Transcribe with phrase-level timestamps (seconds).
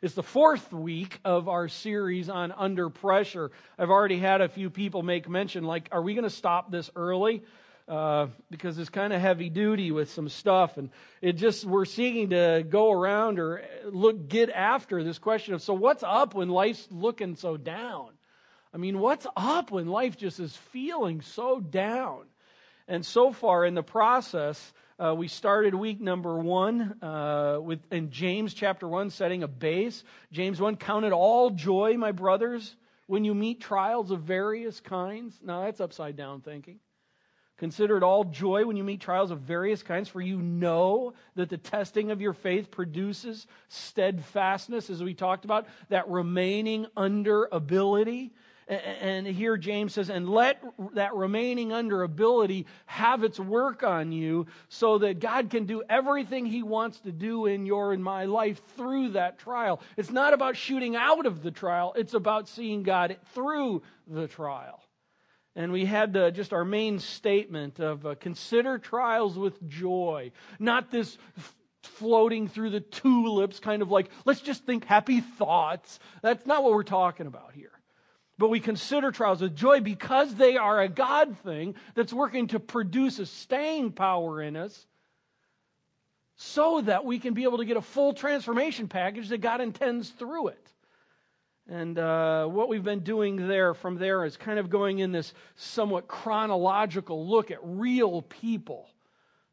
[0.00, 3.50] It's the fourth week of our series on under pressure.
[3.76, 6.88] I've already had a few people make mention, like, are we going to stop this
[6.94, 7.42] early?
[7.88, 10.90] Uh, because it's kind of heavy duty with some stuff, and
[11.20, 15.72] it just we're seeking to go around or look get after this question of so
[15.72, 18.10] what's up when life's looking so down?
[18.72, 22.26] I mean, what's up when life just is feeling so down?
[22.86, 28.10] And so far in the process, uh, we started week number one uh, with in
[28.10, 30.02] James chapter one, setting a base.
[30.32, 32.74] James one, count it all joy, my brothers,
[33.06, 35.38] when you meet trials of various kinds.
[35.42, 36.80] Now that's upside down thinking.
[37.58, 41.48] Consider it all joy when you meet trials of various kinds, for you know that
[41.48, 48.32] the testing of your faith produces steadfastness, as we talked about, that remaining under ability.
[48.68, 54.46] And here James says, and let that remaining under ability have its work on you
[54.68, 58.60] so that God can do everything he wants to do in your and my life
[58.76, 59.80] through that trial.
[59.96, 64.82] It's not about shooting out of the trial, it's about seeing God through the trial.
[65.56, 70.90] And we had uh, just our main statement of uh, consider trials with joy, not
[70.90, 71.16] this
[71.82, 75.98] floating through the tulips, kind of like, let's just think happy thoughts.
[76.22, 77.72] That's not what we're talking about here.
[78.38, 82.60] But we consider trials with joy because they are a God thing that's working to
[82.60, 84.86] produce a staying power in us
[86.36, 90.10] so that we can be able to get a full transformation package that God intends
[90.10, 90.68] through it.
[91.68, 95.34] And uh, what we've been doing there from there is kind of going in this
[95.56, 98.88] somewhat chronological look at real people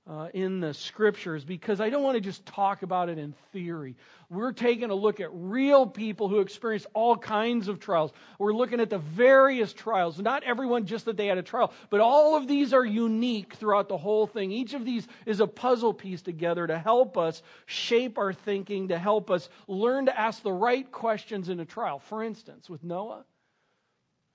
[0.07, 3.95] uh, in the scriptures because I don't want to just talk about it in theory.
[4.29, 8.11] We're taking a look at real people who experienced all kinds of trials.
[8.37, 10.19] We're looking at the various trials.
[10.19, 13.89] Not everyone just that they had a trial, but all of these are unique throughout
[13.89, 14.51] the whole thing.
[14.51, 18.99] Each of these is a puzzle piece together to help us shape our thinking, to
[18.99, 21.97] help us learn to ask the right questions in a trial.
[21.97, 23.25] For instance, with Noah,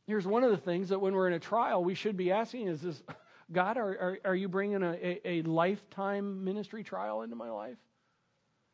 [0.08, 2.66] here's one of the things that when we're in a trial, we should be asking
[2.66, 3.00] is this
[3.52, 7.78] God, are, are, are you bringing a, a, a lifetime ministry trial into my life?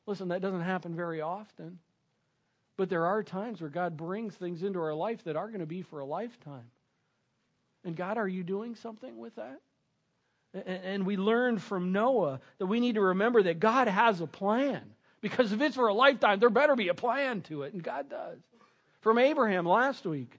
[0.07, 1.79] Listen, that doesn't happen very often.
[2.77, 5.67] But there are times where God brings things into our life that are going to
[5.67, 6.71] be for a lifetime.
[7.85, 9.61] And God, are you doing something with that?
[10.67, 14.83] And we learned from Noah that we need to remember that God has a plan.
[15.21, 17.73] Because if it's for a lifetime, there better be a plan to it.
[17.73, 18.39] And God does.
[19.01, 20.39] From Abraham last week,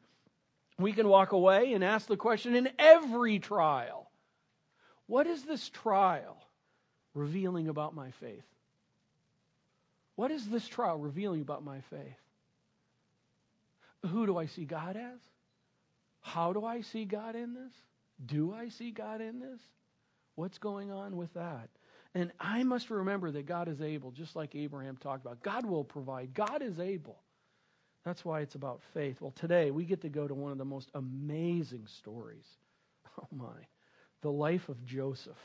[0.78, 4.07] we can walk away and ask the question in every trial
[5.08, 6.38] what is this trial
[7.14, 8.46] revealing about my faith?
[10.16, 12.20] What is this trial revealing about my faith?
[14.06, 15.20] Who do I see God as?
[16.22, 17.74] How do I see God in this?
[18.26, 19.62] Do I see God in this?
[20.36, 21.70] What's going on with that?
[22.14, 25.42] And I must remember that God is able, just like Abraham talked about.
[25.42, 26.34] God will provide.
[26.34, 27.22] God is able.
[28.04, 29.22] That's why it's about faith.
[29.22, 32.46] Well, today we get to go to one of the most amazing stories.
[33.20, 33.48] Oh, my
[34.22, 35.38] the life of Joseph.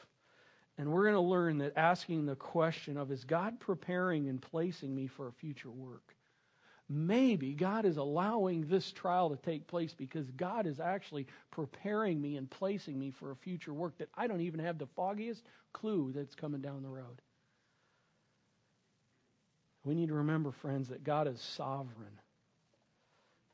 [0.78, 4.94] And we're going to learn that asking the question of, is God preparing and placing
[4.94, 6.14] me for a future work?
[6.88, 12.36] Maybe God is allowing this trial to take place because God is actually preparing me
[12.36, 16.12] and placing me for a future work that I don't even have the foggiest clue
[16.14, 17.22] that's coming down the road.
[19.84, 22.20] We need to remember, friends, that God is sovereign.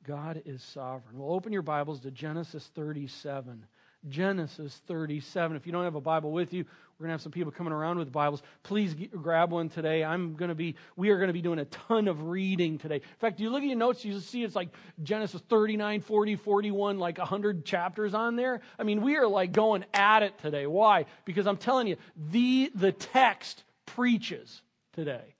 [0.05, 1.19] God is sovereign.
[1.19, 3.65] Well, open your Bibles to Genesis 37.
[4.07, 5.57] Genesis 37.
[5.57, 6.65] If you don't have a Bible with you,
[6.99, 8.43] we're going to have some people coming around with Bibles.
[8.63, 10.05] Please get, grab one today.
[10.05, 12.97] I'm going to be, we are going to be doing a ton of reading today.
[12.97, 14.71] In fact, you look at your notes, you see it's like
[15.03, 18.61] Genesis 39, 40, 41, like 100 chapters on there.
[18.79, 20.67] I mean, we are like going at it today.
[20.67, 21.07] Why?
[21.25, 25.35] Because I'm telling you, the, the text preaches today.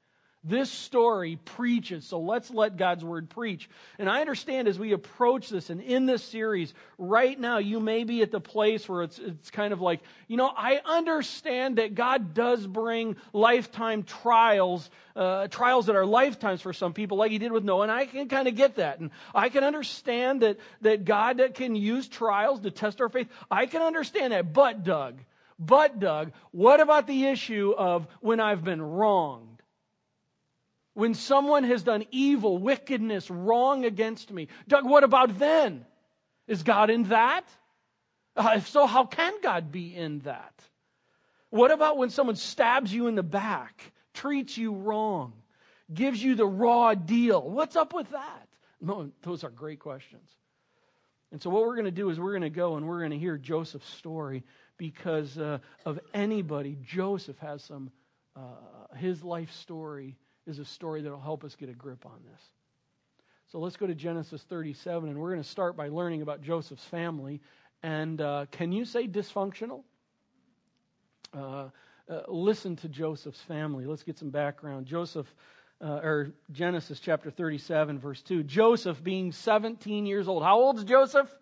[0.49, 3.69] This story preaches, so let's let God's word preach.
[3.99, 8.05] And I understand as we approach this and in this series, right now you may
[8.05, 11.95] be at the place where it's, it's kind of like, you know, I understand that
[11.95, 17.37] God does bring lifetime trials, uh, trials that are lifetimes for some people, like He
[17.37, 19.01] did with Noah, and I can kind of get that.
[19.01, 23.29] And I can understand that, that God can use trials to test our faith.
[23.51, 24.55] I can understand that.
[24.55, 25.19] But, Doug,
[25.59, 29.58] but, Doug, what about the issue of when I've been wrong?
[30.99, 34.49] When someone has done evil, wickedness, wrong against me.
[34.67, 35.87] Doug, what about then?
[36.49, 37.45] Is God in that?
[38.35, 40.61] Uh, if so, how can God be in that?
[41.51, 45.35] What about when someone stabs you in the back, treats you wrong,
[45.95, 47.49] gives you the raw deal?
[47.49, 48.49] What's up with that?
[48.81, 50.29] No, those are great questions.
[51.31, 53.13] And so, what we're going to do is we're going to go and we're going
[53.13, 54.43] to hear Joseph's story
[54.79, 57.93] because uh, of anybody, Joseph has some,
[58.35, 60.17] uh, his life story
[60.49, 62.41] is a story that will help us get a grip on this.
[63.53, 66.85] So let's go to Genesis 37, and we're going to start by learning about Joseph's
[66.85, 67.41] family.
[67.83, 69.83] And uh, can you say dysfunctional?
[71.35, 71.69] Uh,
[72.11, 73.85] uh, listen to Joseph's family.
[73.85, 74.87] Let's get some background.
[74.87, 75.27] Joseph,
[75.83, 78.43] uh, or Genesis chapter 37, verse 2.
[78.43, 80.43] Joseph being 17 years old.
[80.43, 81.35] How old is Joseph?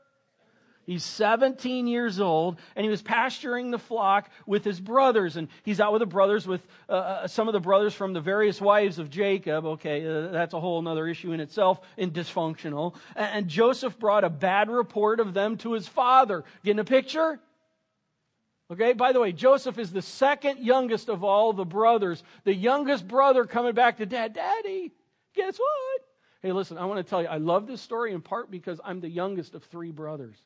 [0.87, 5.37] He's 17 years old, and he was pasturing the flock with his brothers.
[5.37, 8.21] And he's out with the brothers, with uh, uh some of the brothers from the
[8.21, 9.67] various wives of Jacob.
[9.67, 12.95] Okay, uh, that's a whole other issue in itself, and dysfunctional.
[13.17, 16.45] And Joseph brought a bad report of them to his father.
[16.65, 17.41] Getting a picture?
[18.71, 22.23] Okay, by the way, Joseph is the second youngest of all the brothers.
[22.45, 24.93] The youngest brother coming back to dad, Daddy,
[25.35, 26.01] guess what?
[26.43, 29.01] Hey, listen, I want to tell you, I love this story in part because I'm
[29.01, 30.37] the youngest of three brothers.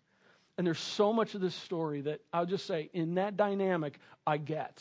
[0.61, 4.37] And there's so much of this story that I'll just say, in that dynamic, I
[4.37, 4.79] get.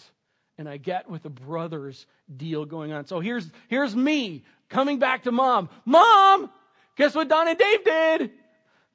[0.58, 2.06] And I get with the brothers
[2.36, 3.06] deal going on.
[3.06, 5.70] So here's, here's me coming back to mom.
[5.86, 6.50] Mom,
[6.98, 8.32] guess what Don and Dave did?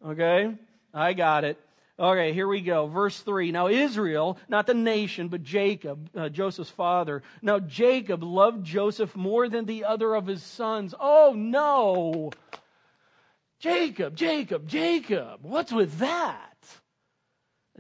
[0.07, 0.55] Okay,
[0.93, 1.59] I got it.
[1.99, 2.87] Okay, here we go.
[2.87, 3.51] Verse 3.
[3.51, 7.23] Now, Israel, not the nation, but Jacob, uh, Joseph's father.
[7.41, 10.95] Now, Jacob loved Joseph more than the other of his sons.
[11.01, 12.31] Oh, no.
[13.59, 15.39] Jacob, Jacob, Jacob.
[15.45, 16.54] What's with that?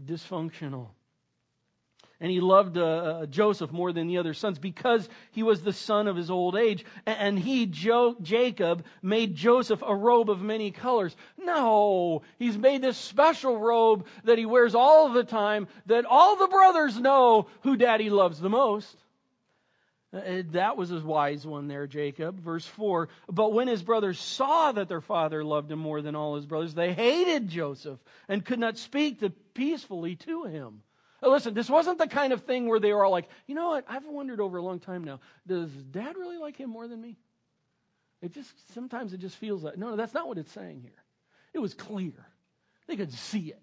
[0.00, 0.88] Dysfunctional.
[2.20, 5.72] And he loved uh, uh, Joseph more than the other sons because he was the
[5.72, 6.84] son of his old age.
[7.04, 11.14] And he, jo- Jacob, made Joseph a robe of many colors.
[11.36, 16.48] No, he's made this special robe that he wears all the time that all the
[16.48, 18.96] brothers know who daddy loves the most.
[20.14, 22.40] Uh, that was a wise one there, Jacob.
[22.40, 23.08] Verse 4.
[23.28, 26.74] But when his brothers saw that their father loved him more than all his brothers,
[26.74, 30.82] they hated Joseph and could not speak to peacefully to him.
[31.20, 33.70] Now listen, this wasn't the kind of thing where they were all like, you know
[33.70, 33.86] what?
[33.88, 37.16] I've wondered over a long time now, does dad really like him more than me?
[38.22, 40.92] It just, sometimes it just feels like, no, no, that's not what it's saying here.
[41.52, 42.12] It was clear.
[42.86, 43.60] They could see it.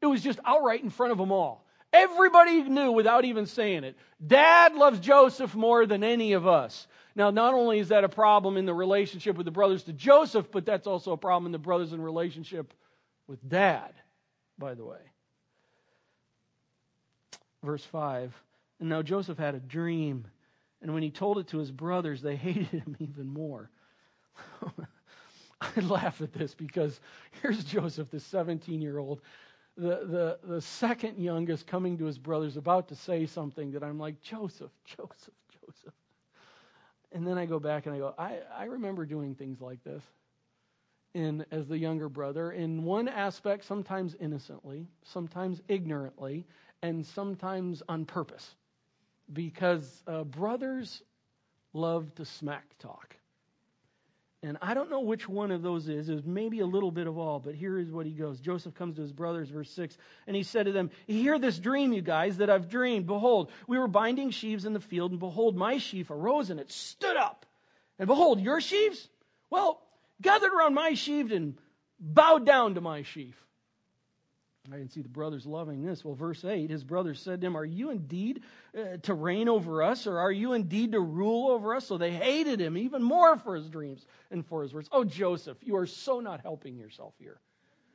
[0.00, 1.61] It was just outright in front of them all.
[1.92, 3.96] Everybody knew without even saying it.
[4.26, 6.86] Dad loves Joseph more than any of us.
[7.14, 10.50] Now, not only is that a problem in the relationship with the brothers to Joseph,
[10.50, 12.72] but that's also a problem in the brothers in relationship
[13.26, 13.92] with dad,
[14.58, 15.00] by the way.
[17.62, 18.34] Verse 5
[18.80, 20.26] And now Joseph had a dream,
[20.80, 23.70] and when he told it to his brothers, they hated him even more.
[25.60, 27.00] I laugh at this because
[27.42, 29.20] here's Joseph, the 17 year old
[29.76, 33.98] the, the, the second youngest coming to his brothers about to say something that I'm
[33.98, 35.94] like, Joseph, Joseph, Joseph.
[37.12, 40.02] And then I go back and I go, I, I remember doing things like this
[41.14, 46.46] in as the younger brother in one aspect sometimes innocently sometimes ignorantly
[46.82, 48.54] and sometimes on purpose
[49.32, 51.02] because uh, brothers
[51.74, 53.16] love to smack talk
[54.44, 56.08] and I don't know which one of those is.
[56.08, 58.40] It's maybe a little bit of all, but here is what he goes.
[58.40, 59.96] Joseph comes to his brothers, verse 6,
[60.26, 63.06] and he said to them, Hear this dream, you guys, that I've dreamed.
[63.06, 66.72] Behold, we were binding sheaves in the field, and behold, my sheaf arose and it
[66.72, 67.46] stood up.
[68.00, 69.08] And behold, your sheaves?
[69.48, 69.80] Well,
[70.20, 71.56] gathered around my sheaf and
[72.00, 73.36] bowed down to my sheaf.
[74.70, 76.04] I didn't see the brothers loving this.
[76.04, 78.42] Well, verse 8, his brothers said to him, Are you indeed
[78.78, 81.88] uh, to reign over us, or are you indeed to rule over us?
[81.88, 84.88] So they hated him even more for his dreams and for his words.
[84.92, 87.40] Oh, Joseph, you are so not helping yourself here.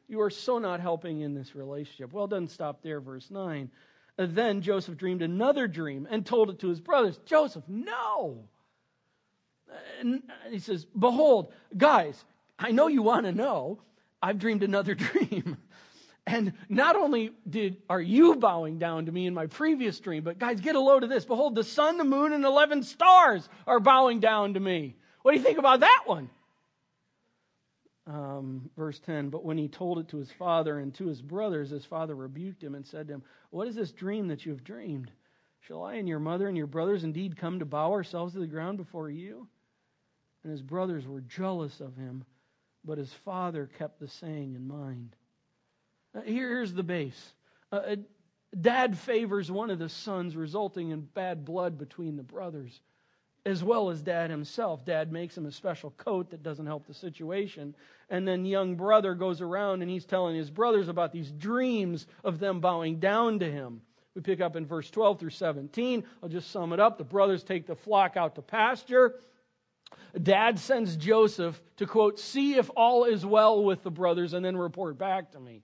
[0.10, 2.12] You are so not helping in this relationship.
[2.12, 3.72] Well, doesn't stop there, verse 9.
[4.20, 7.18] Uh, then Joseph dreamed another dream and told it to his brothers.
[7.26, 8.44] Joseph, no.
[10.02, 12.26] And he says, Behold, guys,
[12.60, 13.80] I know you want to know.
[14.22, 15.58] I've dreamed another dream.
[16.28, 20.38] And not only did are you bowing down to me in my previous dream, but
[20.38, 21.24] guys, get a load of this.
[21.24, 24.98] Behold, the sun, the moon, and eleven stars are bowing down to me.
[25.22, 26.30] What do you think about that one?
[28.08, 31.70] Um, verse 10 But when he told it to his father and to his brothers,
[31.70, 34.66] his father rebuked him and said to him, What is this dream that you have
[34.66, 35.10] dreamed?
[35.62, 38.48] Shall I and your mother and your brothers indeed come to bow ourselves to the
[38.48, 39.48] ground before you?
[40.44, 42.26] And his brothers were jealous of him,
[42.84, 45.16] but his father kept the saying in mind.
[46.18, 47.34] Uh, here's the base
[47.72, 47.96] uh, uh,
[48.60, 52.82] dad favors one of the sons, resulting in bad blood between the brothers,
[53.46, 54.86] as well as dad himself.
[54.86, 57.76] Dad makes him a special coat that doesn't help the situation.
[58.10, 62.40] And then young brother goes around and he's telling his brothers about these dreams of
[62.40, 63.82] them bowing down to him.
[64.16, 66.04] We pick up in verse 12 through 17.
[66.24, 66.98] I'll just sum it up.
[66.98, 69.16] The brothers take the flock out to pasture.
[70.22, 74.58] Dad sends Joseph to, quote, see if all is well with the brothers and then
[74.58, 75.64] report back to me.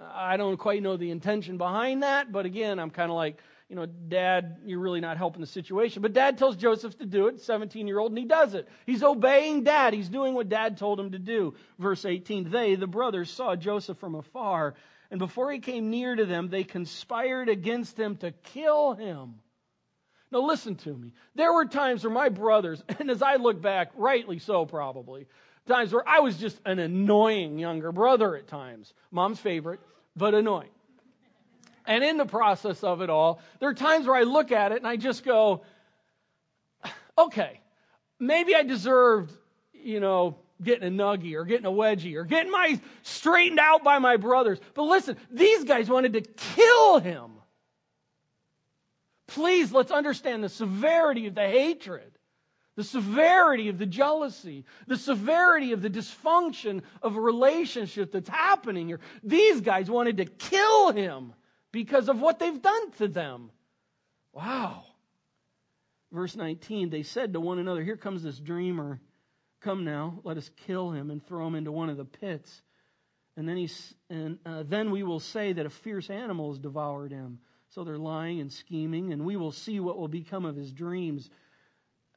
[0.00, 3.76] I don't quite know the intention behind that, but again, I'm kind of like, you
[3.76, 6.02] know, dad, you're really not helping the situation.
[6.02, 8.68] But dad tells Joseph to do it, 17 year old, and he does it.
[8.86, 9.94] He's obeying dad.
[9.94, 11.54] He's doing what dad told him to do.
[11.78, 14.74] Verse 18 They, the brothers, saw Joseph from afar,
[15.10, 19.34] and before he came near to them, they conspired against him to kill him.
[20.30, 21.12] Now, listen to me.
[21.34, 25.26] There were times where my brothers, and as I look back, rightly so probably,
[25.66, 28.92] times where I was just an annoying younger brother at times.
[29.10, 29.80] Mom's favorite,
[30.16, 30.70] but annoying.
[31.86, 34.78] And in the process of it all, there are times where I look at it
[34.78, 35.62] and I just go,
[37.18, 37.60] okay,
[38.20, 39.32] maybe I deserved,
[39.72, 43.98] you know, getting a nuggie or getting a wedgie or getting my straightened out by
[43.98, 44.60] my brothers.
[44.74, 47.32] But listen, these guys wanted to kill him.
[49.26, 52.12] Please, let's understand the severity of the hatred,
[52.76, 58.88] the severity of the jealousy, the severity of the dysfunction of a relationship that's happening
[58.88, 59.00] here.
[59.22, 61.34] These guys wanted to kill him
[61.70, 63.50] because of what they've done to them.
[64.32, 64.84] Wow.
[66.12, 69.00] Verse 19, they said to one another, Here comes this dreamer.
[69.60, 72.62] Come now, let us kill him and throw him into one of the pits.
[73.36, 73.70] And then, he,
[74.10, 77.38] and, uh, then we will say that a fierce animal has devoured him.
[77.68, 81.30] So they're lying and scheming, and we will see what will become of his dreams.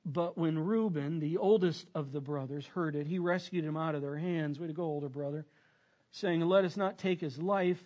[0.06, 4.02] But when Reuben, the oldest of the brothers, heard it, he rescued him out of
[4.02, 4.60] their hands.
[4.60, 5.46] Way to go, older brother.
[6.12, 7.84] Saying, Let us not take his life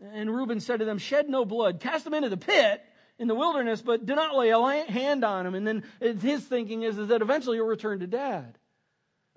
[0.00, 2.84] and Reuben said to them, Shed no blood, cast him into the pit
[3.18, 5.54] in the wilderness, but do not lay a hand on him.
[5.54, 8.58] And then his thinking is, is that eventually he'll return to dad.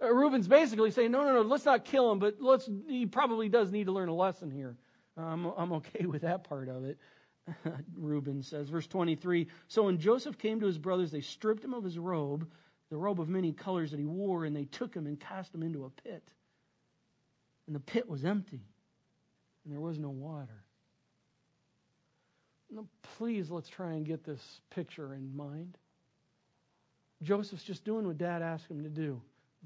[0.02, 3.50] Uh, Reuben's basically saying, No, no, no, let's not kill him, but let's, he probably
[3.50, 4.78] does need to learn a lesson here.
[5.18, 6.98] I'm, I'm okay with that part of it.
[7.96, 11.84] Reuben says, verse 23 So when Joseph came to his brothers, they stripped him of
[11.84, 12.48] his robe,
[12.90, 15.64] the robe of many colors that he wore, and they took him and cast him
[15.64, 16.24] into a pit.
[17.68, 18.62] And the pit was empty
[19.64, 20.64] and there was no water.
[22.70, 22.86] Now,
[23.18, 25.78] please, let's try and get this picture in mind.
[27.22, 29.22] Joseph's just doing what dad asked him to do.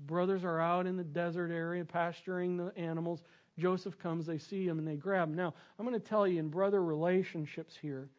[0.08, 3.22] Brothers are out in the desert area pasturing the animals.
[3.58, 5.36] Joseph comes, they see him, and they grab him.
[5.36, 8.10] Now, I'm going to tell you in brother relationships here,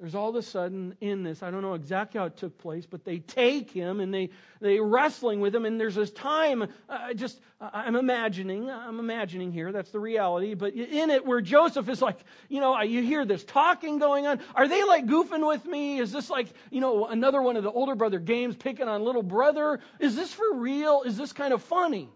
[0.00, 2.86] there's all of a sudden in this, I don't know exactly how it took place,
[2.86, 5.66] but they take him and they, they wrestling with him.
[5.66, 10.72] And there's this time, uh, just, I'm imagining, I'm imagining here, that's the reality, but
[10.72, 12.16] in it where Joseph is like,
[12.48, 14.40] you know, you hear this talking going on.
[14.54, 15.98] Are they like goofing with me?
[15.98, 19.22] Is this like, you know, another one of the older brother games picking on little
[19.22, 19.80] brother?
[19.98, 21.02] Is this for real?
[21.02, 22.08] Is this kind of funny?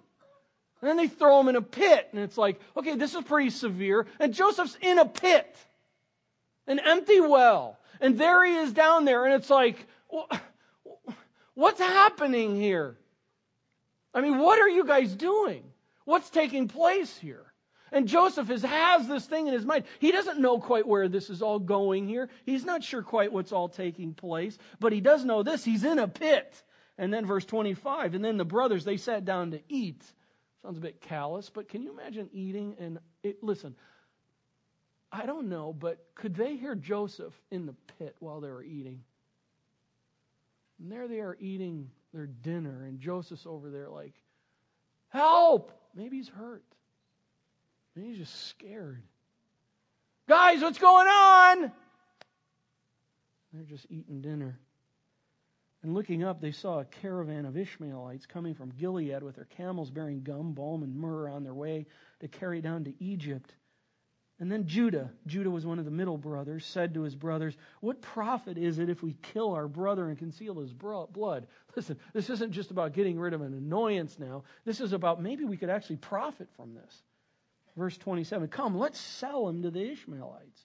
[0.85, 3.49] And then they throw him in a pit and it's like, okay, this is pretty
[3.49, 4.07] severe.
[4.21, 5.57] And Joseph's in a pit
[6.67, 7.79] an empty well.
[8.01, 9.87] And there he is down there, and it's like,
[11.55, 12.97] what's happening here?
[14.13, 15.63] I mean, what are you guys doing?
[16.05, 17.45] What's taking place here?
[17.93, 19.85] And Joseph is, has this thing in his mind.
[20.01, 22.29] He doesn't know quite where this is all going here.
[22.45, 25.65] He's not sure quite what's all taking place, but he does know this.
[25.65, 26.63] He's in a pit.
[26.99, 30.05] And then verse 25, and then the brothers, they sat down to eat.
[30.65, 33.75] Sounds a bit callous, but can you imagine eating and it, listen,
[35.13, 39.03] I don't know, but could they hear Joseph in the pit while they were eating?
[40.81, 44.15] And there they are eating their dinner, and Joseph's over there like,
[45.11, 45.71] Help!
[45.95, 46.65] Maybe he's hurt.
[47.95, 49.03] Maybe he's just scared.
[50.27, 51.73] Guys, what's going on?
[53.53, 54.59] They're just eating dinner.
[55.85, 59.91] And looking up, they saw a caravan of Ishmaelites coming from Gilead with their camels
[59.91, 61.85] bearing gum, balm, and myrrh on their way
[62.21, 63.55] to carry down to Egypt.
[64.41, 68.01] And then Judah, Judah was one of the middle brothers, said to his brothers, What
[68.01, 71.47] profit is it if we kill our brother and conceal his blood?
[71.77, 74.45] Listen, this isn't just about getting rid of an annoyance now.
[74.65, 77.03] This is about maybe we could actually profit from this.
[77.77, 80.65] Verse 27 Come, let's sell him to the Ishmaelites.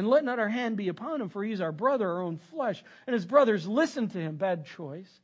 [0.00, 2.82] And let not our hand be upon him, for he's our brother, our own flesh.
[3.06, 4.36] And his brothers listened to him.
[4.36, 5.20] Bad choice.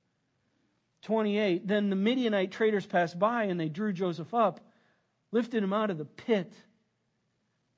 [1.00, 4.60] 28 Then the Midianite traders passed by, and they drew Joseph up,
[5.32, 6.52] lifted him out of the pit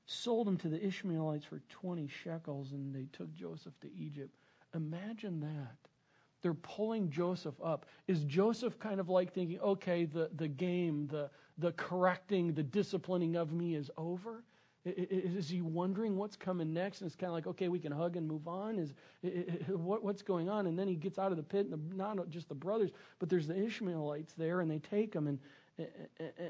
[0.09, 4.33] sold him to the Ishmaelites for 20 shekels, and they took Joseph to Egypt.
[4.73, 5.75] Imagine that.
[6.41, 7.85] They're pulling Joseph up.
[8.07, 11.29] Is Joseph kind of like thinking, okay, the, the game, the,
[11.59, 14.43] the correcting, the disciplining of me is over?
[14.85, 17.01] Is he wondering what's coming next?
[17.01, 18.79] And it's kind of like, okay, we can hug and move on.
[18.79, 18.93] Is
[19.67, 20.67] what, what's going on?
[20.67, 23.47] And then he gets out of the pit, and not just the brothers, but there's
[23.47, 25.27] the Ishmaelites there, and they take him.
[25.27, 25.39] And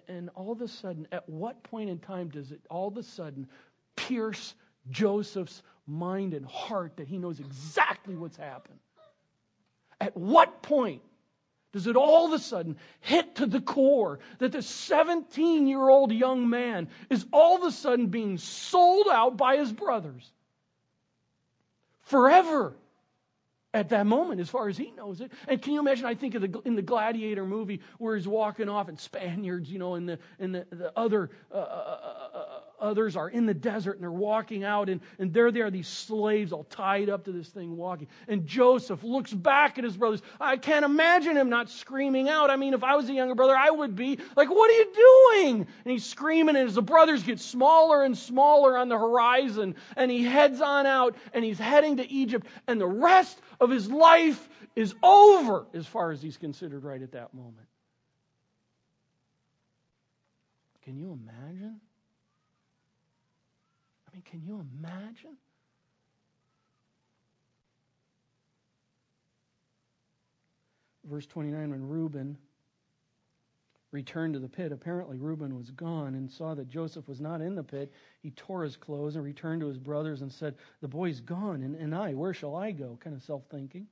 [0.07, 3.03] and all of a sudden, at what point in time does it all of a
[3.03, 3.47] sudden
[3.95, 4.55] pierce
[4.89, 8.79] Joseph's mind and heart that he knows exactly what's happened?
[10.01, 11.01] At what point
[11.71, 16.11] does it all of a sudden hit to the core that the 17 year old
[16.11, 20.31] young man is all of a sudden being sold out by his brothers
[22.01, 22.73] forever
[23.73, 25.31] at that moment, as far as he knows it.
[25.47, 26.05] And can you imagine?
[26.05, 29.77] I think of the in the Gladiator movie where he's walking off, and Spaniards, you
[29.77, 32.48] know, and the and the, the other uh, uh, uh, uh
[32.81, 35.87] others are in the desert and they're walking out, and, and there they are, these
[35.87, 38.07] slaves all tied up to this thing walking.
[38.27, 40.21] And Joseph looks back at his brothers.
[40.39, 42.49] I can't imagine him not screaming out.
[42.49, 45.33] I mean, if I was a younger brother, I would be like, What are you
[45.33, 45.67] doing?
[45.85, 50.09] And he's screaming, and as the brothers get smaller and smaller on the horizon, and
[50.09, 54.49] he heads on out, and he's heading to Egypt, and the rest of his life
[54.75, 57.67] is over as far as he's considered right at that moment.
[60.83, 61.79] Can you imagine?
[64.29, 65.37] Can you imagine?
[71.05, 72.37] Verse 29 when Reuben
[73.91, 77.55] returned to the pit, apparently Reuben was gone and saw that Joseph was not in
[77.55, 77.91] the pit.
[78.21, 81.75] He tore his clothes and returned to his brothers and said, The boy's gone, and,
[81.75, 82.99] and I, where shall I go?
[83.01, 83.87] Kind of self thinking.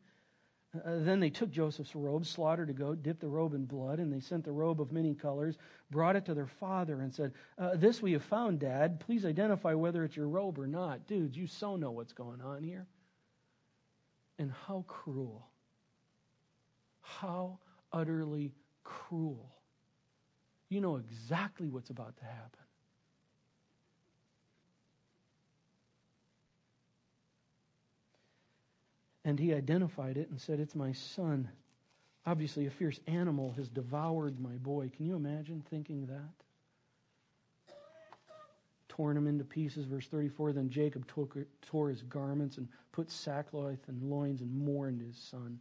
[0.75, 4.11] Uh, then they took Joseph's robe, slaughtered a goat, dipped the robe in blood, and
[4.11, 5.57] they sent the robe of many colors,
[5.91, 8.99] brought it to their father, and said, uh, This we have found, Dad.
[8.99, 11.07] Please identify whether it's your robe or not.
[11.07, 12.85] Dudes, you so know what's going on here.
[14.39, 15.47] And how cruel.
[17.01, 17.59] How
[17.93, 18.51] utterly
[18.83, 19.49] cruel.
[20.69, 22.66] You know exactly what's about to happen.
[29.27, 31.49] And he identified it and said, It's my son.
[32.25, 34.89] Obviously, a fierce animal has devoured my boy.
[34.95, 37.75] Can you imagine thinking that?
[38.87, 39.85] Torn him into pieces.
[39.85, 45.01] Verse 34 Then Jacob took, tore his garments and put sackcloth and loins and mourned
[45.01, 45.59] his son.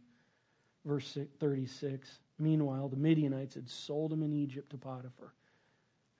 [0.85, 5.33] Verse 36 Meanwhile, the Midianites had sold him in Egypt to Potiphar,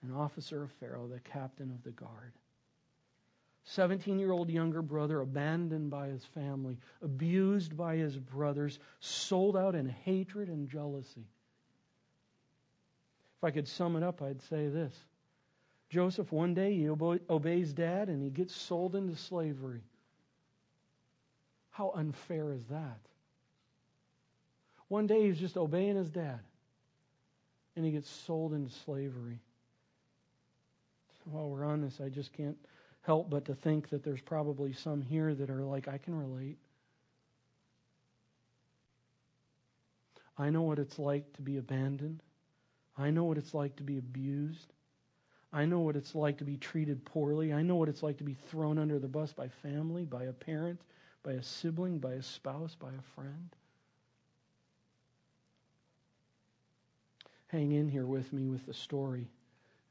[0.04, 2.34] an officer of Pharaoh, the captain of the guard.
[3.70, 9.76] 17 year old younger brother, abandoned by his family, abused by his brothers, sold out
[9.76, 11.26] in hatred and jealousy.
[13.38, 14.94] If I could sum it up, I'd say this
[15.90, 19.82] Joseph, one day, he obeys dad and he gets sold into slavery.
[21.70, 23.00] How unfair is that?
[24.88, 26.40] One day he's just obeying his dad
[27.76, 29.40] and he gets sold into slavery.
[31.26, 32.58] While we're on this, I just can't
[33.08, 36.58] help but to think that there's probably some here that are like, I can relate.
[40.38, 42.22] I know what it's like to be abandoned.
[42.98, 44.74] I know what it's like to be abused.
[45.54, 47.54] I know what it's like to be treated poorly.
[47.54, 50.34] I know what it's like to be thrown under the bus by family, by a
[50.34, 50.82] parent,
[51.24, 53.56] by a sibling, by a spouse, by a friend.
[57.48, 59.30] Hang in here with me with the story.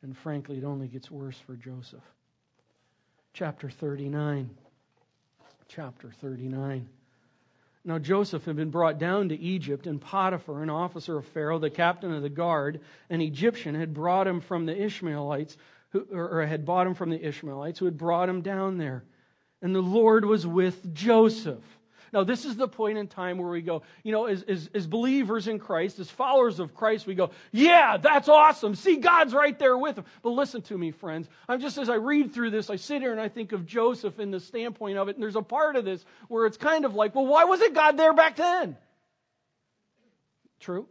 [0.03, 2.05] And frankly, it only gets worse for Joseph
[3.37, 4.49] chapter 39.
[5.69, 6.89] Chapter 39.
[7.85, 11.69] Now Joseph had been brought down to Egypt, and Potiphar, an officer of Pharaoh, the
[11.69, 15.59] captain of the guard, an Egyptian, had brought him from the Ishmaelites,
[15.91, 19.05] who, or had bought him from the Ishmaelites, who had brought him down there.
[19.61, 21.76] And the Lord was with Joseph
[22.13, 24.87] now, this is the point in time where we go, you know, as, as, as
[24.87, 28.75] believers in Christ, as followers of Christ, we go, yeah, that's awesome.
[28.75, 30.05] See, God's right there with them.
[30.23, 31.29] But listen to me, friends.
[31.49, 34.21] I'm just, as I read through this, I sit here and I think of Joseph
[34.21, 35.17] in the standpoint of it.
[35.17, 37.97] And there's a part of this where it's kind of like, well, why wasn't God
[37.97, 38.77] there back then?
[40.61, 40.87] True.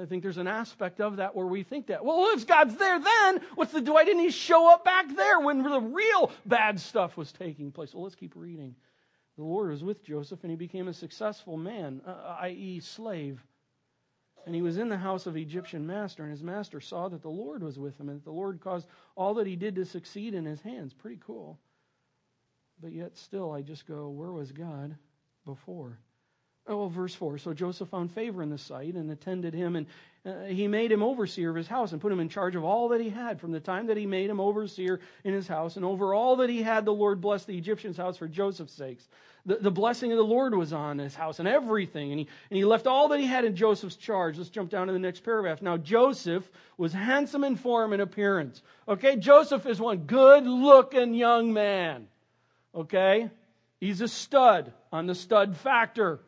[0.00, 2.98] I think there's an aspect of that where we think that, well, if God's there
[2.98, 7.16] then, what's the, why didn't he show up back there when the real bad stuff
[7.16, 7.94] was taking place?
[7.94, 8.74] Well, let's keep reading.
[9.38, 13.40] The Lord was with Joseph, and he became a successful man, uh, uh i.e., slave.
[14.44, 17.30] And he was in the house of Egyptian master, and his master saw that the
[17.30, 20.34] Lord was with him, and that the Lord caused all that he did to succeed
[20.34, 20.92] in his hands.
[20.92, 21.56] Pretty cool.
[22.80, 24.96] But yet, still, I just go, where was God
[25.44, 26.00] before?
[26.68, 27.38] Oh, well, verse 4.
[27.38, 29.86] So Joseph found favor in the sight and attended him, and
[30.26, 32.90] uh, he made him overseer of his house and put him in charge of all
[32.90, 33.40] that he had.
[33.40, 36.50] From the time that he made him overseer in his house, and over all that
[36.50, 39.08] he had, the Lord blessed the Egyptian's house for Joseph's sakes.
[39.46, 42.56] The, the blessing of the Lord was on his house and everything, and he, and
[42.58, 44.36] he left all that he had in Joseph's charge.
[44.36, 45.62] Let's jump down to the next paragraph.
[45.62, 48.60] Now, Joseph was handsome in form and appearance.
[48.86, 52.08] Okay, Joseph is one good looking young man.
[52.74, 53.30] Okay,
[53.80, 56.20] he's a stud on the stud factor.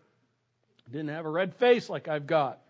[0.91, 2.61] Didn't have a red face like I've got.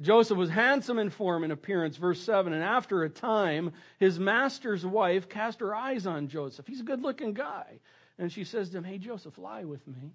[0.00, 2.52] Joseph was handsome in form and appearance, verse 7.
[2.52, 6.66] And after a time, his master's wife cast her eyes on Joseph.
[6.66, 7.78] He's a good looking guy.
[8.18, 10.14] And she says to him, Hey, Joseph, lie with me.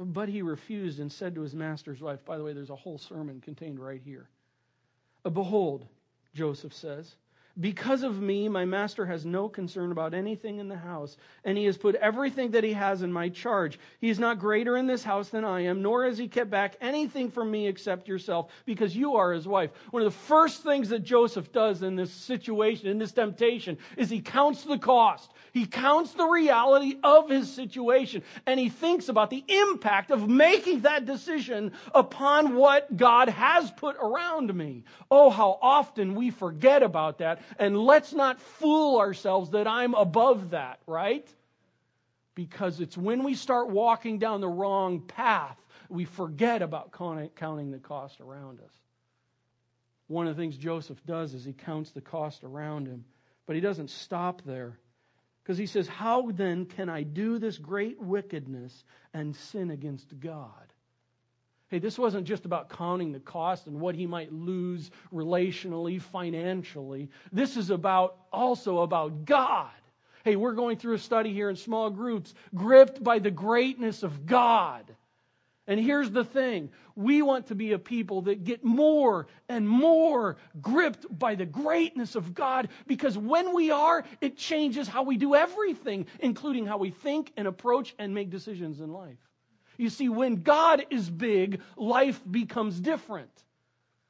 [0.00, 2.98] But he refused and said to his master's wife, By the way, there's a whole
[2.98, 4.28] sermon contained right here.
[5.22, 5.86] Behold,
[6.34, 7.14] Joseph says,
[7.60, 11.66] Because of me, my master has no concern about anything in the house, and he
[11.66, 13.78] has put everything that he has in my charge.
[14.00, 16.74] He is not greater in this house than I am, nor has he kept back
[16.80, 19.70] anything from me except yourself, because you are his wife.
[19.92, 24.10] One of the first things that Joseph does in this situation, in this temptation, is
[24.10, 25.30] he counts the cost.
[25.52, 30.80] He counts the reality of his situation, and he thinks about the impact of making
[30.80, 34.82] that decision upon what God has put around me.
[35.08, 40.50] Oh, how often we forget about that and let's not fool ourselves that I'm above
[40.50, 41.28] that, right?
[42.34, 47.78] Because it's when we start walking down the wrong path, we forget about counting the
[47.78, 48.72] cost around us.
[50.08, 53.04] One of the things Joseph does is he counts the cost around him,
[53.46, 54.78] but he doesn't stop there.
[55.42, 60.72] Because he says, How then can I do this great wickedness and sin against God?
[61.74, 67.10] Hey, this wasn't just about counting the cost and what he might lose relationally, financially.
[67.32, 69.72] This is about also about God.
[70.22, 74.24] Hey, we're going through a study here in small groups, gripped by the greatness of
[74.24, 74.84] God.
[75.66, 80.36] And here's the thing we want to be a people that get more and more
[80.62, 85.34] gripped by the greatness of God because when we are, it changes how we do
[85.34, 89.18] everything, including how we think and approach and make decisions in life.
[89.76, 93.30] You see, when God is big, life becomes different.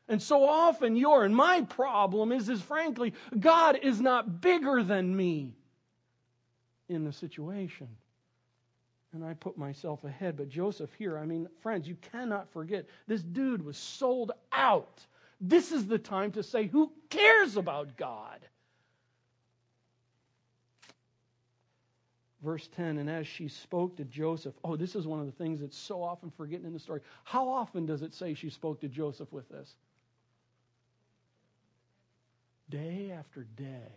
[0.09, 5.17] And so often your and my problem is, is frankly, God is not bigger than
[5.17, 5.55] me
[6.89, 7.89] in the situation.
[9.15, 10.37] And I put myself ahead.
[10.37, 15.07] But Joseph here, I mean, friends, you cannot forget this dude was sold out.
[15.41, 18.41] This is the time to say, who cares about God?
[22.45, 25.61] Verse 10 and as she spoke to joseph oh this is one of the things
[25.61, 27.01] that's so often forgotten in the story.
[27.25, 29.75] How often does it say she spoke to joseph with this?
[32.71, 33.93] Day after day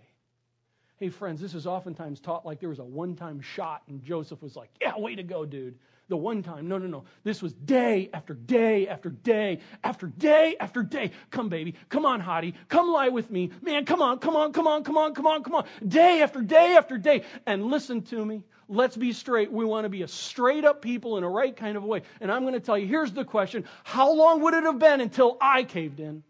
[0.97, 4.55] hey friends this is oftentimes taught like there was a one-time shot and joseph was
[4.55, 5.75] like yeah way to go dude
[6.09, 6.67] the one time.
[6.67, 7.03] No, no, no.
[7.23, 11.11] This was day after day after day after day after day.
[11.31, 11.75] Come, baby.
[11.89, 12.53] Come on, hottie.
[12.69, 13.51] Come lie with me.
[13.61, 15.65] Man, come on, come on, come on, come on, come on, come on.
[15.85, 17.23] Day after day after day.
[17.45, 18.43] And listen to me.
[18.69, 19.51] Let's be straight.
[19.51, 22.01] We want to be a straight up people in a right kind of way.
[22.19, 25.01] And I'm going to tell you here's the question How long would it have been
[25.01, 26.23] until I caved in?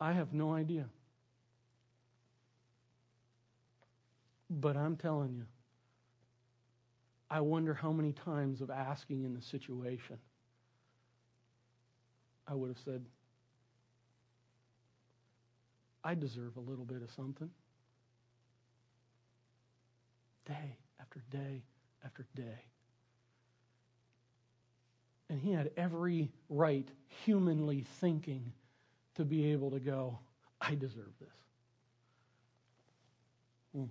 [0.00, 0.86] I have no idea.
[4.50, 5.44] But I'm telling you,
[7.30, 10.18] I wonder how many times of asking in the situation
[12.46, 13.04] I would have said,
[16.02, 17.50] I deserve a little bit of something.
[20.46, 21.62] Day after day
[22.04, 22.64] after day.
[25.28, 26.88] And he had every right,
[27.26, 28.52] humanly thinking,
[29.18, 30.16] to be able to go,
[30.60, 31.28] I deserve this.
[33.74, 33.84] Hmm.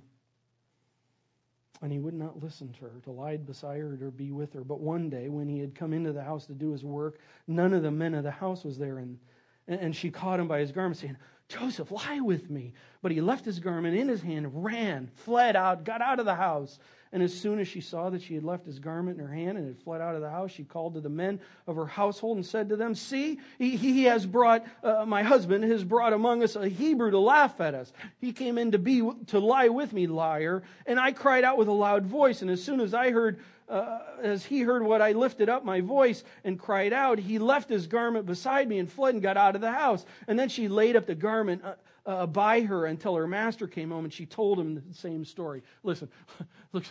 [1.82, 4.64] And he would not listen to her, to lie beside her, or be with her.
[4.64, 7.74] But one day, when he had come into the house to do his work, none
[7.74, 9.00] of the men of the house was there.
[9.00, 9.20] And,
[9.68, 11.18] and she caught him by his garment, saying,
[11.50, 12.74] Joseph, lie with me.
[13.02, 16.36] But he left his garment in his hand, ran, fled out, got out of the
[16.36, 16.80] house.
[17.14, 19.58] And as soon as she saw that she had left his garment in her hand
[19.58, 22.36] and had fled out of the house, she called to the men of her household
[22.36, 26.44] and said to them, See, he, he has brought, uh, my husband has brought among
[26.44, 27.94] us a Hebrew to laugh at us.
[28.20, 30.64] He came in to be, to lie with me, liar.
[30.86, 32.42] And I cried out with a loud voice.
[32.42, 35.82] And as soon as I heard, uh, as he heard what I lifted up my
[35.82, 39.56] voice and cried out, he left his garment beside me and fled and got out
[39.56, 40.06] of the house.
[40.28, 41.74] And then she laid up the garment uh,
[42.06, 45.64] uh, by her until her master came home and she told him the same story.
[45.84, 46.10] Listen,
[46.72, 46.86] look,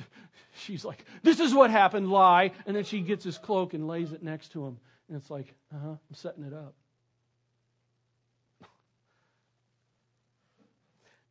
[0.55, 2.53] she's like, This is what happened, lie.
[2.67, 4.79] And then she gets his cloak and lays it next to him.
[5.09, 6.75] And it's like, Uh huh, I'm setting it up.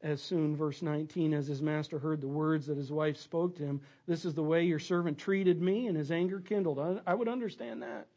[0.01, 3.63] As soon, verse 19, as his master heard the words that his wife spoke to
[3.63, 7.01] him, This is the way your servant treated me, and his anger kindled.
[7.07, 8.07] I would understand that.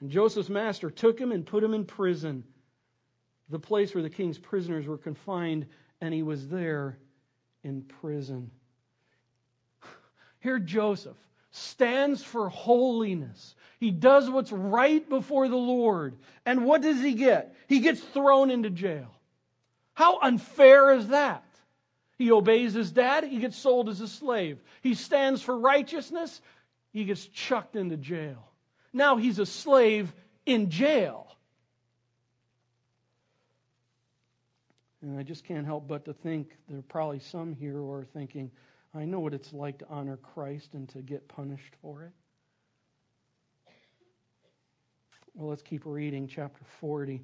[0.00, 2.44] And Joseph's master took him and put him in prison
[3.50, 5.66] the place where the king's prisoners were confined,
[6.00, 6.98] and he was there
[7.64, 8.50] in prison.
[10.40, 11.16] Here, Joseph
[11.50, 13.54] stands for holiness.
[13.80, 16.16] He does what's right before the Lord.
[16.44, 17.56] And what does he get?
[17.66, 19.14] He gets thrown into jail.
[19.98, 21.42] How unfair is that?
[22.18, 24.62] He obeys his dad, he gets sold as a slave.
[24.80, 26.40] He stands for righteousness,
[26.92, 28.48] he gets chucked into jail.
[28.92, 30.12] Now he's a slave
[30.46, 31.34] in jail.
[35.02, 38.04] And I just can't help but to think there are probably some here who are
[38.04, 38.52] thinking,
[38.94, 42.12] I know what it's like to honor Christ and to get punished for it.
[45.34, 47.20] Well, let's keep reading chapter 40.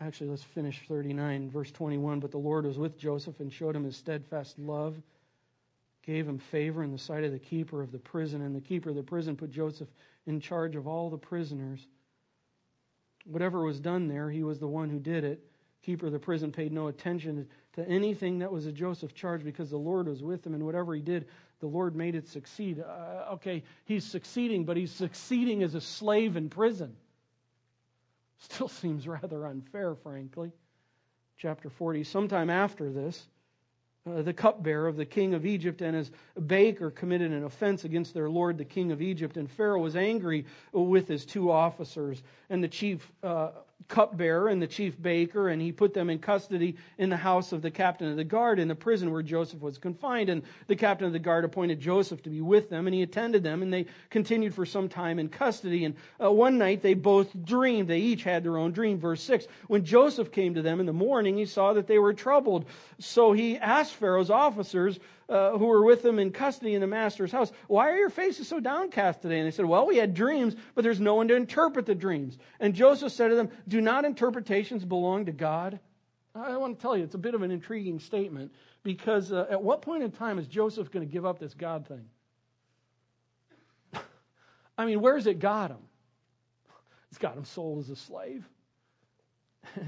[0.00, 2.20] Actually, let's finish 39, verse 21.
[2.20, 4.96] But the Lord was with Joseph and showed him his steadfast love,
[6.02, 8.40] gave him favor in the sight of the keeper of the prison.
[8.40, 9.88] And the keeper of the prison put Joseph
[10.26, 11.86] in charge of all the prisoners.
[13.24, 15.44] Whatever was done there, he was the one who did it.
[15.82, 19.70] Keeper of the prison paid no attention to anything that was a Joseph charge because
[19.70, 21.26] the Lord was with him, and whatever he did,
[21.60, 22.80] the Lord made it succeed.
[22.80, 26.96] Uh, okay, he's succeeding, but he's succeeding as a slave in prison.
[28.40, 30.52] Still seems rather unfair, frankly.
[31.36, 32.04] Chapter 40.
[32.04, 33.26] Sometime after this,
[34.06, 36.10] uh, the cupbearer of the king of Egypt and his
[36.46, 39.36] baker committed an offense against their lord, the king of Egypt.
[39.36, 42.22] And Pharaoh was angry with his two officers.
[42.48, 43.50] And the chief uh,
[43.88, 47.62] cupbearer and the chief baker, and he put them in custody in the house of
[47.62, 50.28] the captain of the guard in the prison where Joseph was confined.
[50.28, 53.42] And the captain of the guard appointed Joseph to be with them, and he attended
[53.42, 55.84] them, and they continued for some time in custody.
[55.84, 57.88] And uh, one night they both dreamed.
[57.88, 58.98] They each had their own dream.
[58.98, 62.14] Verse 6 When Joseph came to them in the morning, he saw that they were
[62.14, 62.66] troubled.
[62.98, 64.98] So he asked Pharaoh's officers,
[65.30, 68.48] uh, who were with them in custody in the master's house, Why are your faces
[68.48, 69.38] so downcast today?
[69.38, 72.36] And they said, Well, we had dreams, but there's no one to interpret the dreams.
[72.58, 75.78] And Joseph said to them, Do not interpretations belong to God?
[76.34, 79.62] I want to tell you, it's a bit of an intriguing statement because uh, at
[79.62, 82.04] what point in time is Joseph going to give up this God thing?
[84.78, 85.82] I mean, where's it got him?
[87.10, 88.44] It's got him sold as a slave.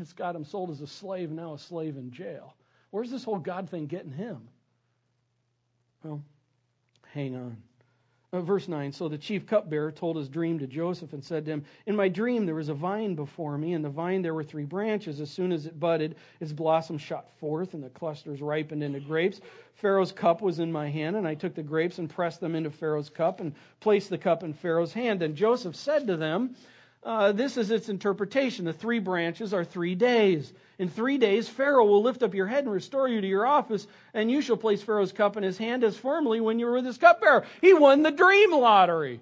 [0.00, 2.54] It's got him sold as a slave, now a slave in jail.
[2.90, 4.48] Where's this whole God thing getting him?
[6.02, 6.22] Well,
[7.12, 7.56] hang on.
[8.34, 11.52] Uh, verse 9 So the chief cupbearer told his dream to Joseph and said to
[11.52, 14.42] him, In my dream there was a vine before me, and the vine there were
[14.42, 15.20] three branches.
[15.20, 19.42] As soon as it budded, its blossoms shot forth, and the clusters ripened into grapes.
[19.74, 22.70] Pharaoh's cup was in my hand, and I took the grapes and pressed them into
[22.70, 25.22] Pharaoh's cup and placed the cup in Pharaoh's hand.
[25.22, 26.56] And Joseph said to them,
[27.04, 28.64] uh, this is its interpretation.
[28.64, 30.52] The three branches are three days.
[30.78, 33.88] In three days, Pharaoh will lift up your head and restore you to your office,
[34.14, 36.86] and you shall place Pharaoh's cup in his hand as formerly when you were with
[36.86, 37.44] his cupbearer.
[37.60, 39.20] He won the dream lottery.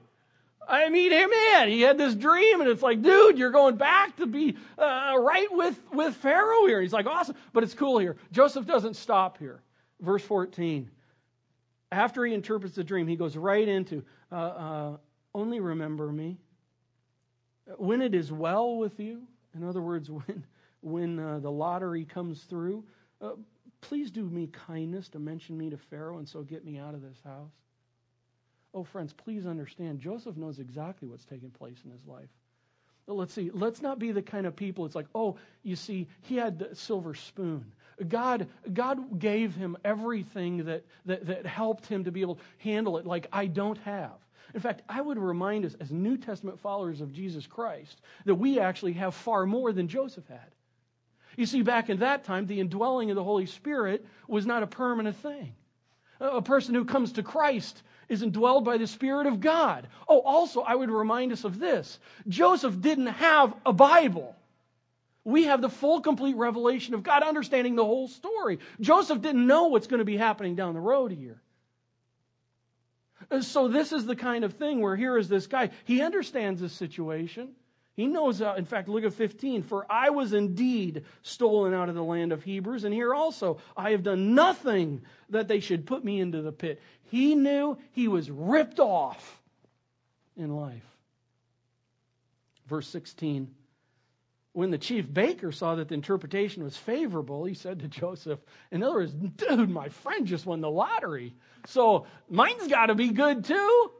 [0.68, 4.16] I mean, hey man, he had this dream, and it's like, dude, you're going back
[4.16, 6.82] to be uh, right with, with Pharaoh here.
[6.82, 7.34] He's like, awesome.
[7.54, 8.16] But it's cool here.
[8.30, 9.62] Joseph doesn't stop here.
[10.00, 10.90] Verse 14.
[11.90, 14.96] After he interprets the dream, he goes right into, uh, uh
[15.34, 16.38] only remember me
[17.76, 19.22] when it is well with you,
[19.54, 20.44] in other words, when,
[20.80, 22.84] when uh, the lottery comes through,
[23.20, 23.32] uh,
[23.80, 27.02] please do me kindness to mention me to Pharaoh and so get me out of
[27.02, 27.52] this house.
[28.72, 32.28] Oh, friends, please understand, Joseph knows exactly what's taking place in his life.
[33.08, 36.36] Let's see, let's not be the kind of people, it's like, oh, you see, he
[36.36, 37.72] had the silver spoon.
[38.08, 42.98] God, God gave him everything that, that, that helped him to be able to handle
[42.98, 44.12] it like I don't have.
[44.54, 48.58] In fact, I would remind us as New Testament followers of Jesus Christ that we
[48.58, 50.38] actually have far more than Joseph had.
[51.36, 54.66] You see, back in that time, the indwelling of the Holy Spirit was not a
[54.66, 55.54] permanent thing.
[56.20, 59.86] A person who comes to Christ is indwelled by the Spirit of God.
[60.08, 64.36] Oh, also, I would remind us of this Joseph didn't have a Bible.
[65.24, 68.58] We have the full, complete revelation of God, understanding the whole story.
[68.80, 71.40] Joseph didn't know what's going to be happening down the road here.
[73.40, 75.70] So this is the kind of thing where here is this guy.
[75.84, 77.50] He understands this situation.
[77.94, 79.62] He knows, uh, in fact, look at 15.
[79.62, 83.92] For I was indeed stolen out of the land of Hebrews, and here also I
[83.92, 86.80] have done nothing that they should put me into the pit.
[87.04, 89.40] He knew he was ripped off
[90.36, 90.86] in life.
[92.66, 93.54] Verse 16
[94.60, 98.82] when the chief baker saw that the interpretation was favorable, he said to Joseph, in
[98.82, 101.32] other words, dude, my friend just won the lottery.
[101.64, 103.90] So mine's got to be good too.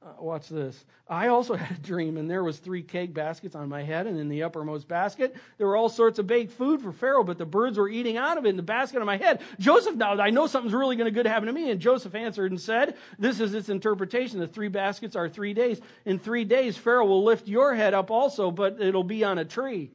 [0.00, 0.86] Uh, watch this.
[1.06, 4.18] I also had a dream, and there was three cake baskets on my head, and
[4.18, 7.44] in the uppermost basket there were all sorts of baked food for Pharaoh, but the
[7.44, 9.42] birds were eating out of it in the basket on my head.
[9.58, 11.70] Joseph, now I know something's really going to good happen to me.
[11.70, 14.40] And Joseph answered and said, "This is its interpretation.
[14.40, 15.82] The three baskets are three days.
[16.06, 19.44] In three days, Pharaoh will lift your head up also, but it'll be on a
[19.44, 19.90] tree."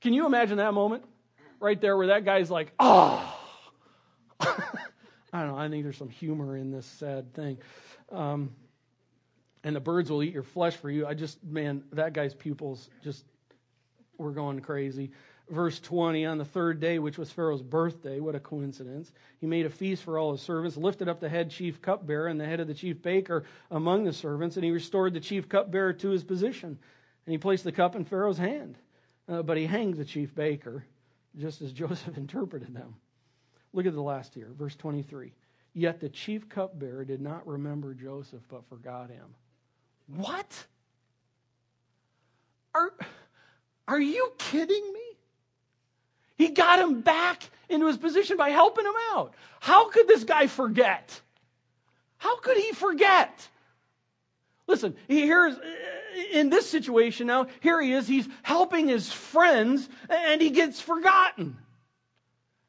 [0.00, 1.04] Can you imagine that moment
[1.58, 3.36] right there where that guy's like, "Oh."
[5.32, 5.58] I don't know.
[5.58, 7.58] I think there's some humor in this sad thing.
[8.10, 8.50] Um,
[9.62, 11.06] and the birds will eat your flesh for you.
[11.06, 13.24] I just, man, that guy's pupils just
[14.18, 15.12] were going crazy.
[15.48, 19.66] Verse 20 On the third day, which was Pharaoh's birthday, what a coincidence, he made
[19.66, 22.60] a feast for all his servants, lifted up the head chief cupbearer and the head
[22.60, 26.24] of the chief baker among the servants, and he restored the chief cupbearer to his
[26.24, 26.78] position.
[27.26, 28.76] And he placed the cup in Pharaoh's hand.
[29.30, 30.84] Uh, but he hanged the chief baker,
[31.38, 32.96] just as Joseph interpreted them.
[33.72, 35.32] Look at the last here, verse 23.
[35.72, 39.26] Yet the chief cupbearer did not remember Joseph, but forgot him.
[40.16, 40.66] What?
[42.74, 42.92] Are,
[43.86, 45.00] are you kidding me?
[46.36, 49.34] He got him back into his position by helping him out.
[49.60, 51.20] How could this guy forget?
[52.16, 53.48] How could he forget?
[54.70, 55.56] Listen, here's
[56.32, 61.56] in this situation now, here he is, he's helping his friends, and he gets forgotten.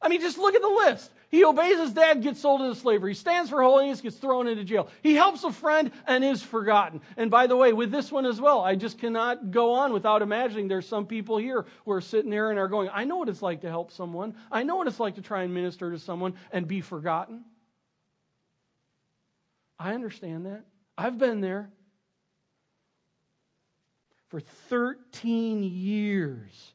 [0.02, 1.12] I mean, just look at the list.
[1.30, 3.12] He obeys his dad, gets sold into slavery.
[3.12, 4.90] He stands for holiness, gets thrown into jail.
[5.04, 7.02] He helps a friend and is forgotten.
[7.18, 10.24] And by the way, with this one as well, I just cannot go on without
[10.24, 13.30] imagining there's some people here who are sitting there and are going, I know what
[13.30, 14.36] it's like to help someone.
[14.52, 17.46] I know what it's like to try and minister to someone and be forgotten.
[19.80, 20.64] I understand that.
[20.98, 21.70] I've been there.
[24.32, 26.72] For 13 years,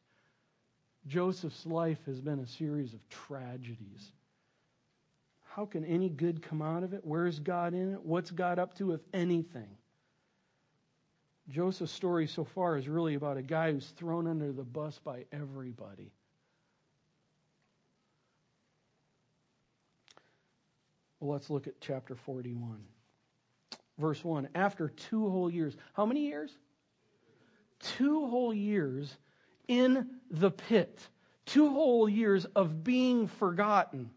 [1.07, 4.11] Joseph's life has been a series of tragedies.
[5.55, 7.01] How can any good come out of it?
[7.03, 8.01] Where's God in it?
[8.03, 9.69] What's God up to, if anything?
[11.49, 15.25] Joseph's story so far is really about a guy who's thrown under the bus by
[15.31, 16.11] everybody.
[21.19, 22.77] Well, let's look at chapter 41.
[23.97, 24.47] Verse 1.
[24.53, 26.51] After two whole years, how many years?
[27.79, 29.15] Two whole years
[29.67, 30.99] in the pit,
[31.45, 34.09] two whole years of being forgotten.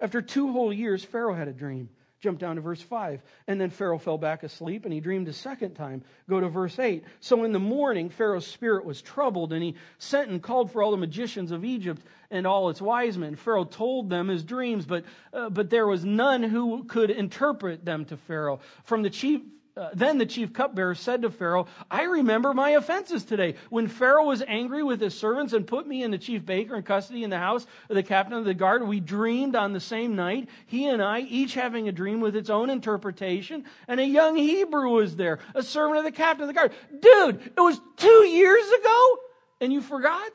[0.00, 1.90] After two whole years, Pharaoh had a dream.
[2.20, 3.22] Jump down to verse 5.
[3.46, 6.02] And then Pharaoh fell back asleep and he dreamed a second time.
[6.28, 7.02] Go to verse 8.
[7.20, 10.90] So in the morning, Pharaoh's spirit was troubled and he sent and called for all
[10.90, 13.36] the magicians of Egypt and all its wise men.
[13.36, 18.04] Pharaoh told them his dreams, but, uh, but there was none who could interpret them
[18.06, 18.60] to Pharaoh.
[18.84, 19.40] From the chief
[19.76, 23.54] uh, then the chief cupbearer said to Pharaoh, I remember my offenses today.
[23.68, 26.82] When Pharaoh was angry with his servants and put me and the chief baker in
[26.82, 30.16] custody in the house of the captain of the guard, we dreamed on the same
[30.16, 34.36] night, he and I, each having a dream with its own interpretation, and a young
[34.36, 36.72] Hebrew was there, a servant of the captain of the guard.
[37.00, 39.18] Dude, it was two years ago,
[39.60, 40.32] and you forgot?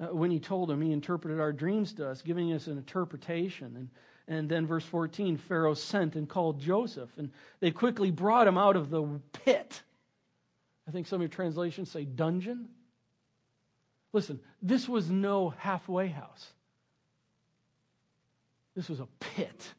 [0.00, 3.76] Uh, when he told him, he interpreted our dreams to us, giving us an interpretation.
[3.76, 3.90] And
[4.26, 8.76] and then, verse 14 Pharaoh sent and called Joseph, and they quickly brought him out
[8.76, 9.82] of the pit.
[10.88, 12.68] I think some of your translations say dungeon.
[14.12, 16.52] Listen, this was no halfway house,
[18.74, 19.74] this was a pit.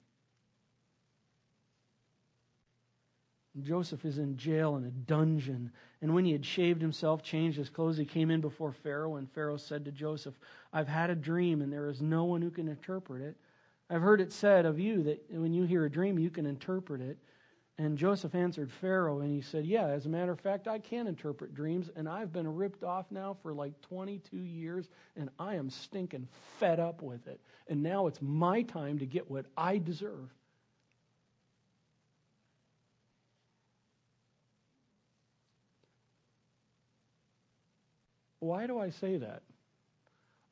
[3.62, 5.72] Joseph is in jail in a dungeon.
[6.02, 9.16] And when he had shaved himself, changed his clothes, he came in before Pharaoh.
[9.16, 10.38] And Pharaoh said to Joseph,
[10.74, 13.38] I've had a dream, and there is no one who can interpret it.
[13.90, 17.02] I've heard it said of you that when you hear a dream, you can interpret
[17.02, 17.18] it.
[17.78, 21.08] And Joseph answered Pharaoh, and he said, Yeah, as a matter of fact, I can
[21.08, 25.70] interpret dreams, and I've been ripped off now for like 22 years, and I am
[25.70, 27.42] stinking fed up with it.
[27.68, 30.30] And now it's my time to get what I deserve.
[38.40, 39.42] Why do I say that?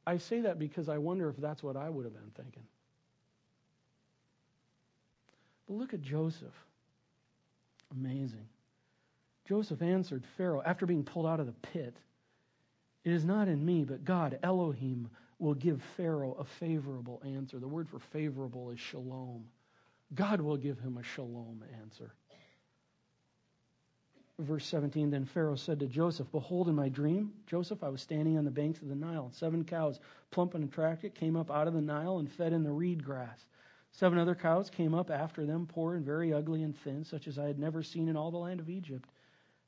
[0.06, 2.64] I say that because I wonder if that's what I would have been thinking.
[5.74, 6.54] But look at Joseph.
[7.92, 8.48] Amazing.
[9.50, 11.98] Joseph answered Pharaoh after being pulled out of the pit
[13.04, 15.10] It is not in me, but God, Elohim,
[15.40, 17.58] will give Pharaoh a favorable answer.
[17.58, 19.46] The word for favorable is shalom.
[20.14, 22.14] God will give him a shalom answer.
[24.38, 28.38] Verse 17 Then Pharaoh said to Joseph, Behold, in my dream, Joseph, I was standing
[28.38, 29.32] on the banks of the Nile.
[29.34, 32.72] Seven cows, plump and attractive, came up out of the Nile and fed in the
[32.72, 33.48] reed grass.
[33.94, 37.38] Seven other cows came up after them, poor and very ugly and thin, such as
[37.38, 39.08] I had never seen in all the land of Egypt.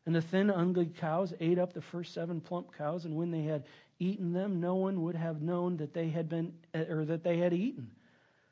[0.06, 3.44] And the thin, ugly cows ate up the first seven plump cows, and when they
[3.44, 3.66] had
[4.00, 7.54] eaten them, no one would have known that they had been or that they had
[7.54, 7.92] eaten,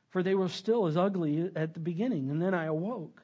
[0.10, 2.30] for they were still as ugly at the beginning.
[2.30, 3.24] And then I awoke,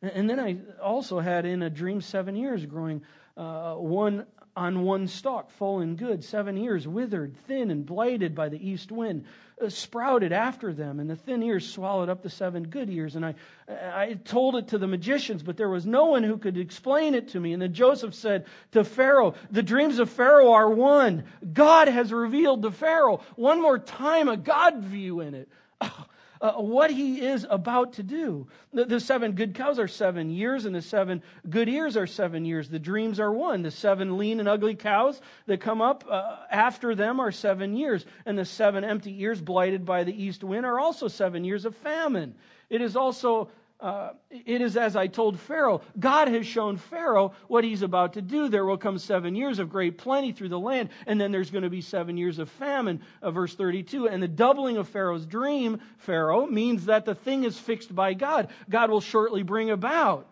[0.00, 3.02] and then I also had in a dream seven years growing,
[3.36, 4.26] uh, one
[4.58, 8.90] on one stalk, full and good, seven ears withered, thin and blighted by the east
[8.90, 9.24] wind,
[9.64, 13.14] uh, sprouted after them, and the thin ears swallowed up the seven good ears.
[13.14, 13.36] And I,
[13.68, 17.28] I told it to the magicians, but there was no one who could explain it
[17.28, 17.52] to me.
[17.52, 21.22] And then Joseph said to Pharaoh, The dreams of Pharaoh are one.
[21.52, 25.48] God has revealed to Pharaoh one more time a God view in it.
[25.80, 26.06] Oh,
[26.40, 28.46] uh, what he is about to do.
[28.72, 32.44] The, the, seven good cows are seven years, and the seven good ears are seven
[32.44, 32.68] years.
[32.68, 33.62] The dreams are one.
[33.62, 38.06] The seven lean and ugly cows that come up uh, after them are seven years,
[38.26, 41.74] and the seven empty ears blighted by the east wind are also seven years of
[41.76, 42.34] famine.
[42.70, 43.50] It is also
[43.80, 45.82] uh, it is as I told Pharaoh.
[45.98, 48.48] God has shown Pharaoh what he's about to do.
[48.48, 51.62] There will come seven years of great plenty through the land, and then there's going
[51.62, 54.08] to be seven years of famine, uh, verse 32.
[54.08, 58.48] And the doubling of Pharaoh's dream, Pharaoh, means that the thing is fixed by God.
[58.68, 60.26] God will shortly bring about.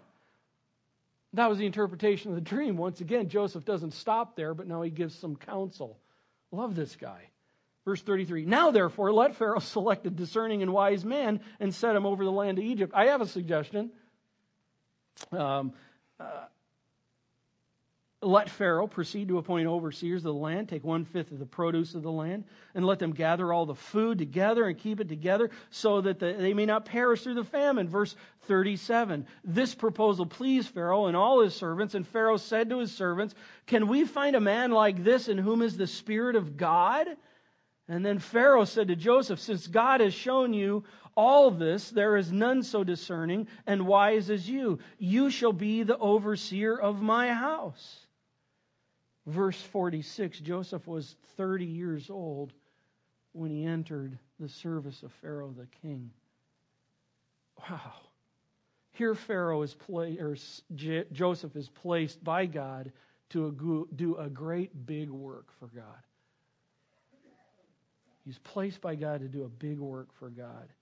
[1.35, 2.77] That was the interpretation of the dream.
[2.77, 5.99] Once again, Joseph doesn't stop there, but now he gives some counsel.
[6.51, 7.29] Love this guy.
[7.87, 12.05] Verse 33 Now, therefore, let Pharaoh select a discerning and wise man and set him
[12.05, 12.93] over the land of Egypt.
[12.95, 13.91] I have a suggestion.
[15.33, 15.73] Um,
[16.21, 16.45] uh,
[18.23, 21.95] let Pharaoh proceed to appoint overseers of the land, take one fifth of the produce
[21.95, 25.51] of the land, and let them gather all the food together and keep it together
[25.71, 27.89] so that the, they may not perish through the famine.
[27.89, 29.27] Verse 37.
[29.45, 33.35] This proposal pleased Pharaoh and all his servants, and Pharaoh said to his servants,
[33.67, 37.07] Can we find a man like this in whom is the Spirit of God?
[37.89, 40.85] And then Pharaoh said to Joseph, Since God has shown you
[41.17, 44.81] all this, there is none so discerning and wise as you.
[44.99, 48.07] You shall be the overseer of my house.
[49.27, 52.53] Verse 46 Joseph was 30 years old
[53.33, 56.11] when he entered the service of Pharaoh the king.
[57.69, 57.93] Wow.
[58.93, 60.37] Here, Pharaoh is pla- or
[61.13, 62.93] Joseph is placed by God
[63.31, 66.06] to do a great big work for God.
[68.27, 70.69] He's placed by God to do a big work for God.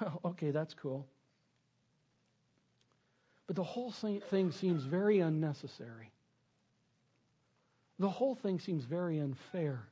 [0.00, 1.08] Oh, okay, that's cool.
[3.48, 6.12] But the whole thing seems very unnecessary.
[7.98, 9.88] The whole thing seems very unfair.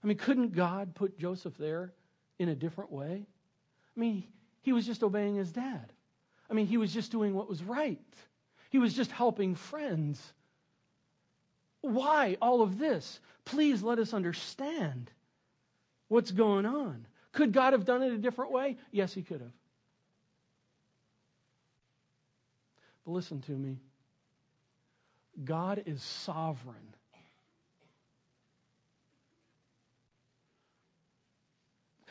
[0.00, 1.92] I mean, couldn't God put Joseph there
[2.38, 3.26] in a different way?
[3.96, 4.22] I mean,
[4.60, 5.92] he was just obeying his dad.
[6.48, 7.98] I mean, he was just doing what was right.
[8.70, 10.22] He was just helping friends.
[11.80, 13.18] Why all of this?
[13.44, 15.10] Please let us understand
[16.12, 17.06] what's going on.
[17.32, 18.76] Could God have done it a different way?
[18.90, 19.50] Yes, He could have.
[23.04, 23.78] But listen to me
[25.42, 26.76] God is sovereign.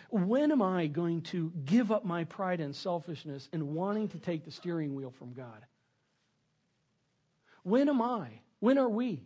[0.09, 4.43] When am I going to give up my pride and selfishness and wanting to take
[4.43, 5.65] the steering wheel from God?
[7.63, 8.41] When am I?
[8.59, 9.23] When are we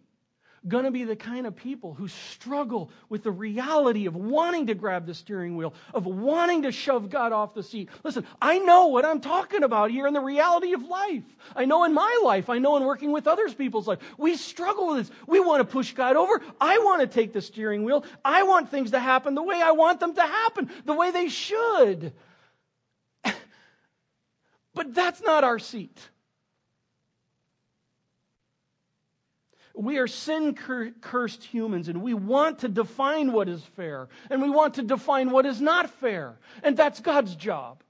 [0.67, 4.73] going to be the kind of people who struggle with the reality of wanting to
[4.73, 7.89] grab the steering wheel, of wanting to shove God off the seat.
[8.03, 11.23] Listen, I know what I'm talking about here in the reality of life.
[11.55, 13.99] I know in my life, I know in working with others people's life.
[14.17, 15.17] We struggle with this.
[15.27, 16.41] We want to push God over.
[16.59, 18.03] I want to take the steering wheel.
[18.23, 21.27] I want things to happen the way I want them to happen, the way they
[21.27, 22.13] should.
[24.73, 25.99] but that's not our seat.
[29.77, 34.49] We are sin cursed humans and we want to define what is fair and we
[34.49, 36.37] want to define what is not fair.
[36.63, 37.81] And that's God's job.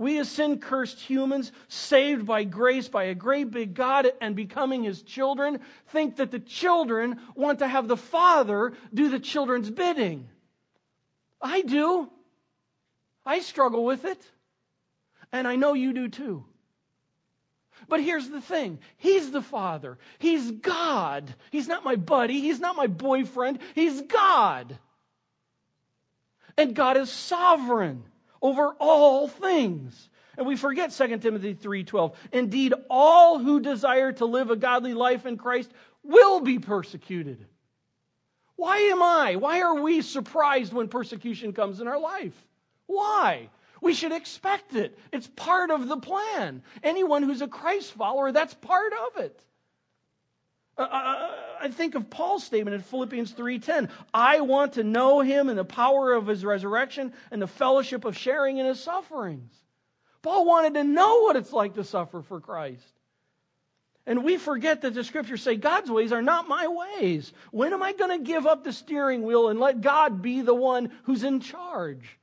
[0.00, 4.82] We, as sin cursed humans, saved by grace by a great big God and becoming
[4.82, 10.26] his children, think that the children want to have the Father do the children's bidding.
[11.42, 12.10] I do.
[13.26, 14.24] I struggle with it.
[15.32, 16.46] And I know you do too.
[17.88, 21.34] But here's the thing He's the Father, He's God.
[21.50, 24.78] He's not my buddy, He's not my boyfriend, He's God.
[26.56, 28.04] And God is sovereign
[28.42, 30.08] over all things.
[30.36, 32.14] And we forget 2 Timothy 3:12.
[32.32, 35.70] Indeed, all who desire to live a godly life in Christ
[36.02, 37.44] will be persecuted.
[38.56, 39.36] Why am I?
[39.36, 42.34] Why are we surprised when persecution comes in our life?
[42.86, 43.48] Why?
[43.80, 44.98] We should expect it.
[45.12, 46.62] It's part of the plan.
[46.82, 49.40] Anyone who's a Christ follower, that's part of it.
[50.76, 53.90] Uh, uh, uh I think of Paul's statement in Philippians 3:10.
[54.14, 58.16] I want to know him and the power of his resurrection and the fellowship of
[58.16, 59.52] sharing in his sufferings.
[60.22, 62.92] Paul wanted to know what it's like to suffer for Christ.
[64.06, 67.32] And we forget that the scriptures say God's ways are not my ways.
[67.50, 70.54] When am I going to give up the steering wheel and let God be the
[70.54, 72.18] one who's in charge?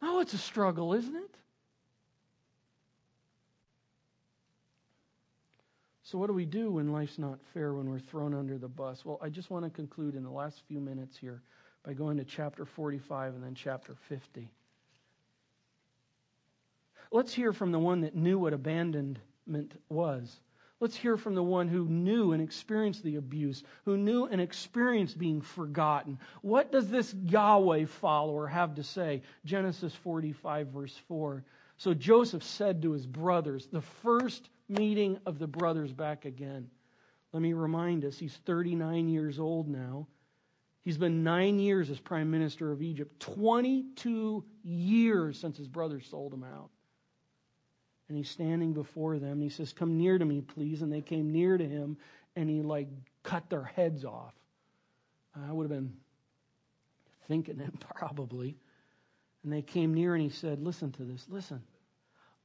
[0.00, 1.34] Oh, it's a struggle, isn't it?
[6.02, 9.04] So, what do we do when life's not fair, when we're thrown under the bus?
[9.04, 11.42] Well, I just want to conclude in the last few minutes here
[11.84, 14.50] by going to chapter 45 and then chapter 50.
[17.10, 20.40] Let's hear from the one that knew what abandonment was.
[20.80, 25.18] Let's hear from the one who knew and experienced the abuse, who knew and experienced
[25.18, 26.18] being forgotten.
[26.42, 29.22] What does this Yahweh follower have to say?
[29.44, 31.44] Genesis 45, verse 4.
[31.78, 36.70] So Joseph said to his brothers, the first meeting of the brothers back again.
[37.32, 40.06] Let me remind us, he's 39 years old now.
[40.84, 46.32] He's been nine years as prime minister of Egypt, 22 years since his brothers sold
[46.32, 46.70] him out.
[48.08, 50.82] And he's standing before them and he says, Come near to me, please.
[50.82, 51.98] And they came near to him
[52.36, 52.88] and he like
[53.22, 54.34] cut their heads off.
[55.34, 55.92] I would have been
[57.26, 58.56] thinking it probably.
[59.44, 61.62] And they came near and he said, Listen to this, listen.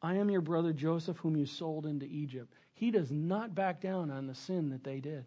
[0.01, 2.53] I am your brother Joseph, whom you sold into Egypt.
[2.73, 5.25] He does not back down on the sin that they did.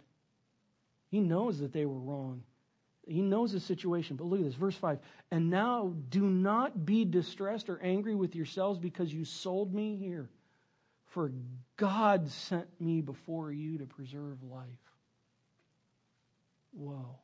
[1.10, 2.42] He knows that they were wrong.
[3.06, 4.16] He knows the situation.
[4.16, 4.98] But look at this, verse 5.
[5.30, 10.28] And now do not be distressed or angry with yourselves because you sold me here.
[11.06, 11.30] For
[11.76, 14.66] God sent me before you to preserve life.
[16.72, 17.16] Whoa.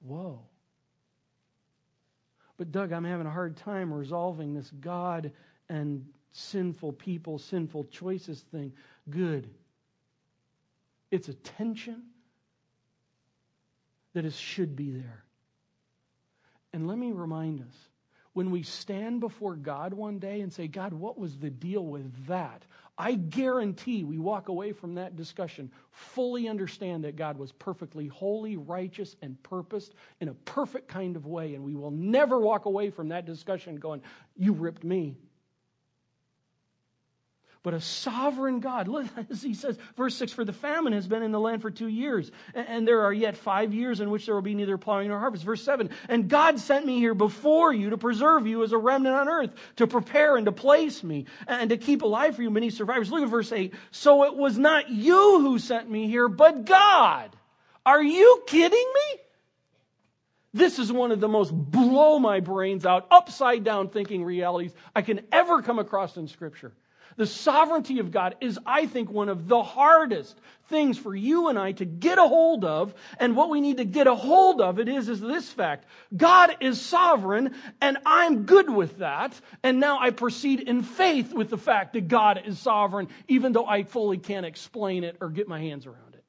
[0.00, 0.40] Whoa.
[2.56, 5.30] But, Doug, I'm having a hard time resolving this God
[5.68, 8.72] and sinful people, sinful choices thing.
[9.10, 9.50] Good.
[11.10, 12.02] It's a tension
[14.14, 15.24] that is, should be there.
[16.72, 17.74] And let me remind us
[18.32, 22.26] when we stand before God one day and say, God, what was the deal with
[22.26, 22.64] that?
[22.96, 28.56] I guarantee we walk away from that discussion fully understand that God was perfectly holy,
[28.56, 31.54] righteous, and purposed in a perfect kind of way.
[31.54, 34.02] And we will never walk away from that discussion going,
[34.36, 35.16] You ripped me
[37.64, 38.88] but a sovereign God.
[38.88, 41.70] Look, as he says, verse 6 For the famine has been in the land for
[41.70, 45.08] two years, and there are yet five years in which there will be neither plowing
[45.08, 45.42] nor harvest.
[45.42, 49.16] Verse 7 And God sent me here before you to preserve you as a remnant
[49.16, 52.70] on earth, to prepare and to place me, and to keep alive for you many
[52.70, 53.10] survivors.
[53.10, 57.34] Look at verse 8 So it was not you who sent me here, but God.
[57.86, 59.20] Are you kidding me?
[60.52, 65.02] This is one of the most blow my brains out, upside down thinking realities I
[65.02, 66.72] can ever come across in Scripture.
[67.16, 70.36] The sovereignty of God is, I think, one of the hardest
[70.68, 72.94] things for you and I to get a hold of.
[73.18, 75.86] And what we need to get a hold of it is, is this fact.
[76.16, 79.38] God is sovereign and I'm good with that.
[79.62, 83.66] And now I proceed in faith with the fact that God is sovereign, even though
[83.66, 86.24] I fully can't explain it or get my hands around it.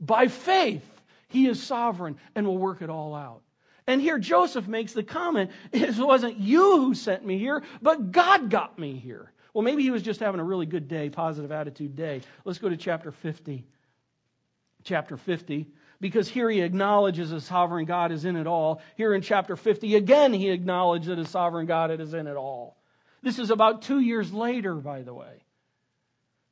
[0.00, 0.84] By faith,
[1.28, 3.42] he is sovereign and will work it all out.
[3.86, 8.50] And here Joseph makes the comment, it wasn't you who sent me here, but God
[8.50, 9.32] got me here.
[9.56, 12.20] Well, maybe he was just having a really good day, positive attitude day.
[12.44, 13.64] Let's go to chapter 50.
[14.84, 15.66] Chapter 50
[15.98, 18.82] because here he acknowledges his sovereign God is in it all.
[18.96, 22.76] Here in chapter 50, again, he acknowledged that his sovereign God is in it all.
[23.22, 25.42] This is about two years later, by the way.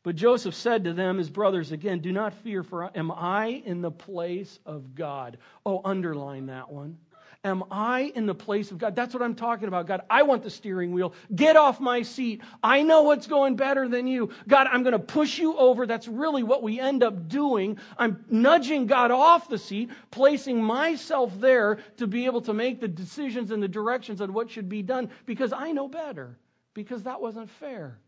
[0.02, 3.82] But Joseph said to them, his brothers, again, Do not fear, for am I in
[3.82, 5.36] the place of God?
[5.66, 6.96] Oh, underline that one.
[7.44, 8.96] Am I in the place of God?
[8.96, 9.86] That's what I'm talking about.
[9.86, 11.12] God, I want the steering wheel.
[11.34, 12.40] Get off my seat.
[12.62, 14.30] I know what's going better than you.
[14.48, 15.86] God, I'm going to push you over.
[15.86, 17.78] That's really what we end up doing.
[17.98, 22.88] I'm nudging God off the seat, placing myself there to be able to make the
[22.88, 26.38] decisions and the directions on what should be done because I know better,
[26.72, 27.98] because that wasn't fair,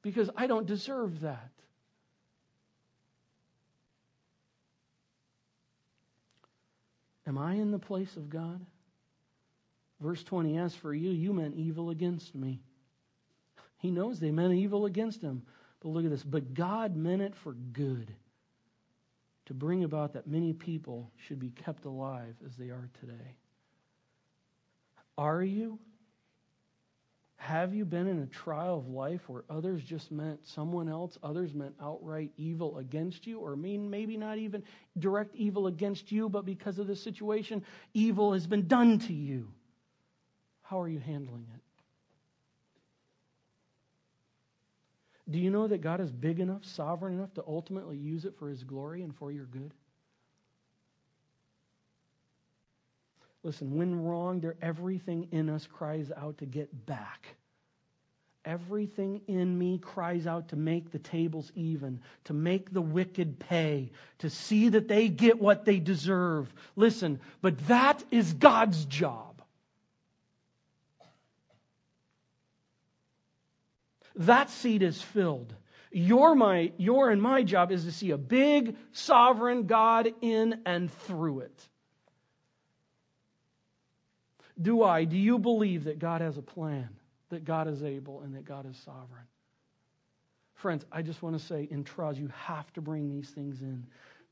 [0.00, 1.50] because I don't deserve that.
[7.30, 8.60] Am I in the place of God?
[10.00, 12.60] Verse 20 As for you, you meant evil against me.
[13.78, 15.42] He knows they meant evil against him.
[15.78, 16.24] But look at this.
[16.24, 18.12] But God meant it for good
[19.46, 23.36] to bring about that many people should be kept alive as they are today.
[25.16, 25.78] Are you?
[27.40, 31.54] Have you been in a trial of life where others just meant someone else, others
[31.54, 34.62] meant outright evil against you, or mean maybe not even
[34.98, 37.64] direct evil against you, but because of the situation,
[37.94, 39.48] evil has been done to you?
[40.60, 41.62] How are you handling it?
[45.30, 48.50] Do you know that God is big enough, sovereign enough to ultimately use it for
[48.50, 49.72] His glory and for your good?
[53.42, 57.36] Listen, when wrong, there everything in us cries out to get back.
[58.44, 63.92] Everything in me cries out to make the tables even, to make the wicked pay,
[64.18, 66.52] to see that they get what they deserve.
[66.74, 69.42] Listen, but that is God's job.
[74.16, 75.54] That seat is filled.
[75.92, 80.90] Your, my, your and my job is to see a big, sovereign God in and
[80.90, 81.68] through it.
[84.60, 86.88] Do I, do you believe that God has a plan,
[87.30, 89.24] that God is able, and that God is sovereign?
[90.54, 93.86] Friends, I just want to say in trials, you have to bring these things in.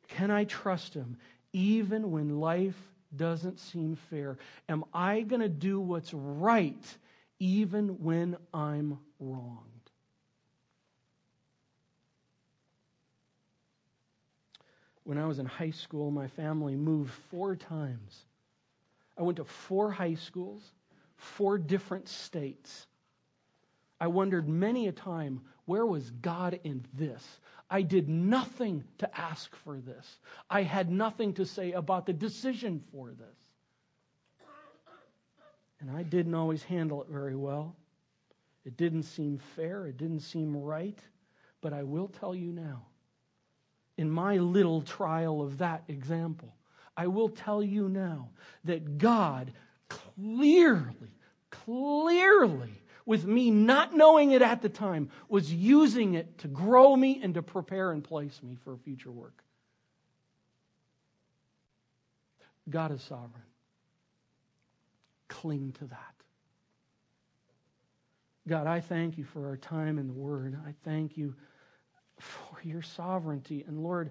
[0.08, 1.16] Can I trust Him
[1.52, 2.76] even when life
[3.16, 4.36] doesn't seem fair?
[4.68, 6.84] Am I going to do what's right
[7.38, 9.64] even when I'm wronged?
[15.04, 18.26] When I was in high school, my family moved four times.
[19.18, 20.62] I went to four high schools,
[21.16, 22.86] four different states.
[24.00, 27.40] I wondered many a time, where was God in this?
[27.68, 30.20] I did nothing to ask for this.
[30.48, 33.36] I had nothing to say about the decision for this.
[35.80, 37.76] And I didn't always handle it very well.
[38.64, 39.86] It didn't seem fair.
[39.86, 40.98] It didn't seem right.
[41.60, 42.86] But I will tell you now,
[43.96, 46.54] in my little trial of that example,
[46.98, 48.30] I will tell you now
[48.64, 49.52] that God
[49.88, 51.14] clearly,
[51.48, 57.20] clearly, with me not knowing it at the time, was using it to grow me
[57.22, 59.44] and to prepare and place me for future work.
[62.68, 63.30] God is sovereign.
[65.28, 66.14] Cling to that.
[68.48, 70.58] God, I thank you for our time in the Word.
[70.66, 71.36] I thank you
[72.18, 73.64] for your sovereignty.
[73.68, 74.10] And Lord,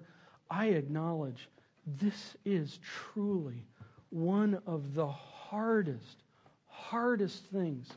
[0.50, 1.48] I acknowledge
[1.96, 3.66] this is truly
[4.10, 6.22] one of the hardest,
[6.66, 7.88] hardest things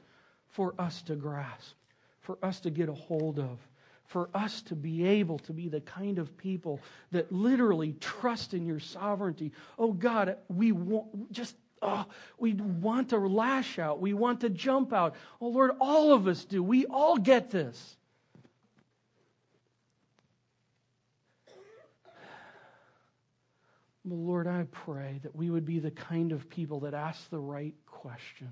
[0.50, 1.76] for us to grasp,
[2.22, 3.58] for us to get a hold of,
[4.06, 6.80] for us to be able to be the kind of people
[7.12, 9.52] that literally trust in your sovereignty.
[9.80, 12.06] Oh God, we want, just oh,
[12.38, 14.02] we want to lash out.
[14.02, 15.16] We want to jump out.
[15.40, 16.62] Oh Lord, all of us do.
[16.62, 17.98] We all get this.
[24.04, 27.76] Lord, I pray that we would be the kind of people that ask the right
[27.86, 28.52] question.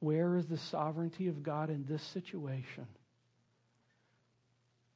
[0.00, 2.86] Where is the sovereignty of God in this situation?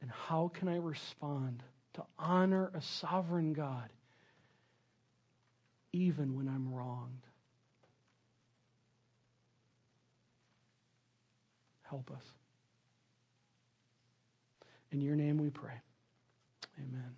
[0.01, 1.63] And how can I respond
[1.95, 3.91] to honor a sovereign God
[5.93, 7.23] even when I'm wronged?
[11.83, 12.25] Help us.
[14.91, 15.81] In your name we pray.
[16.79, 17.15] Amen.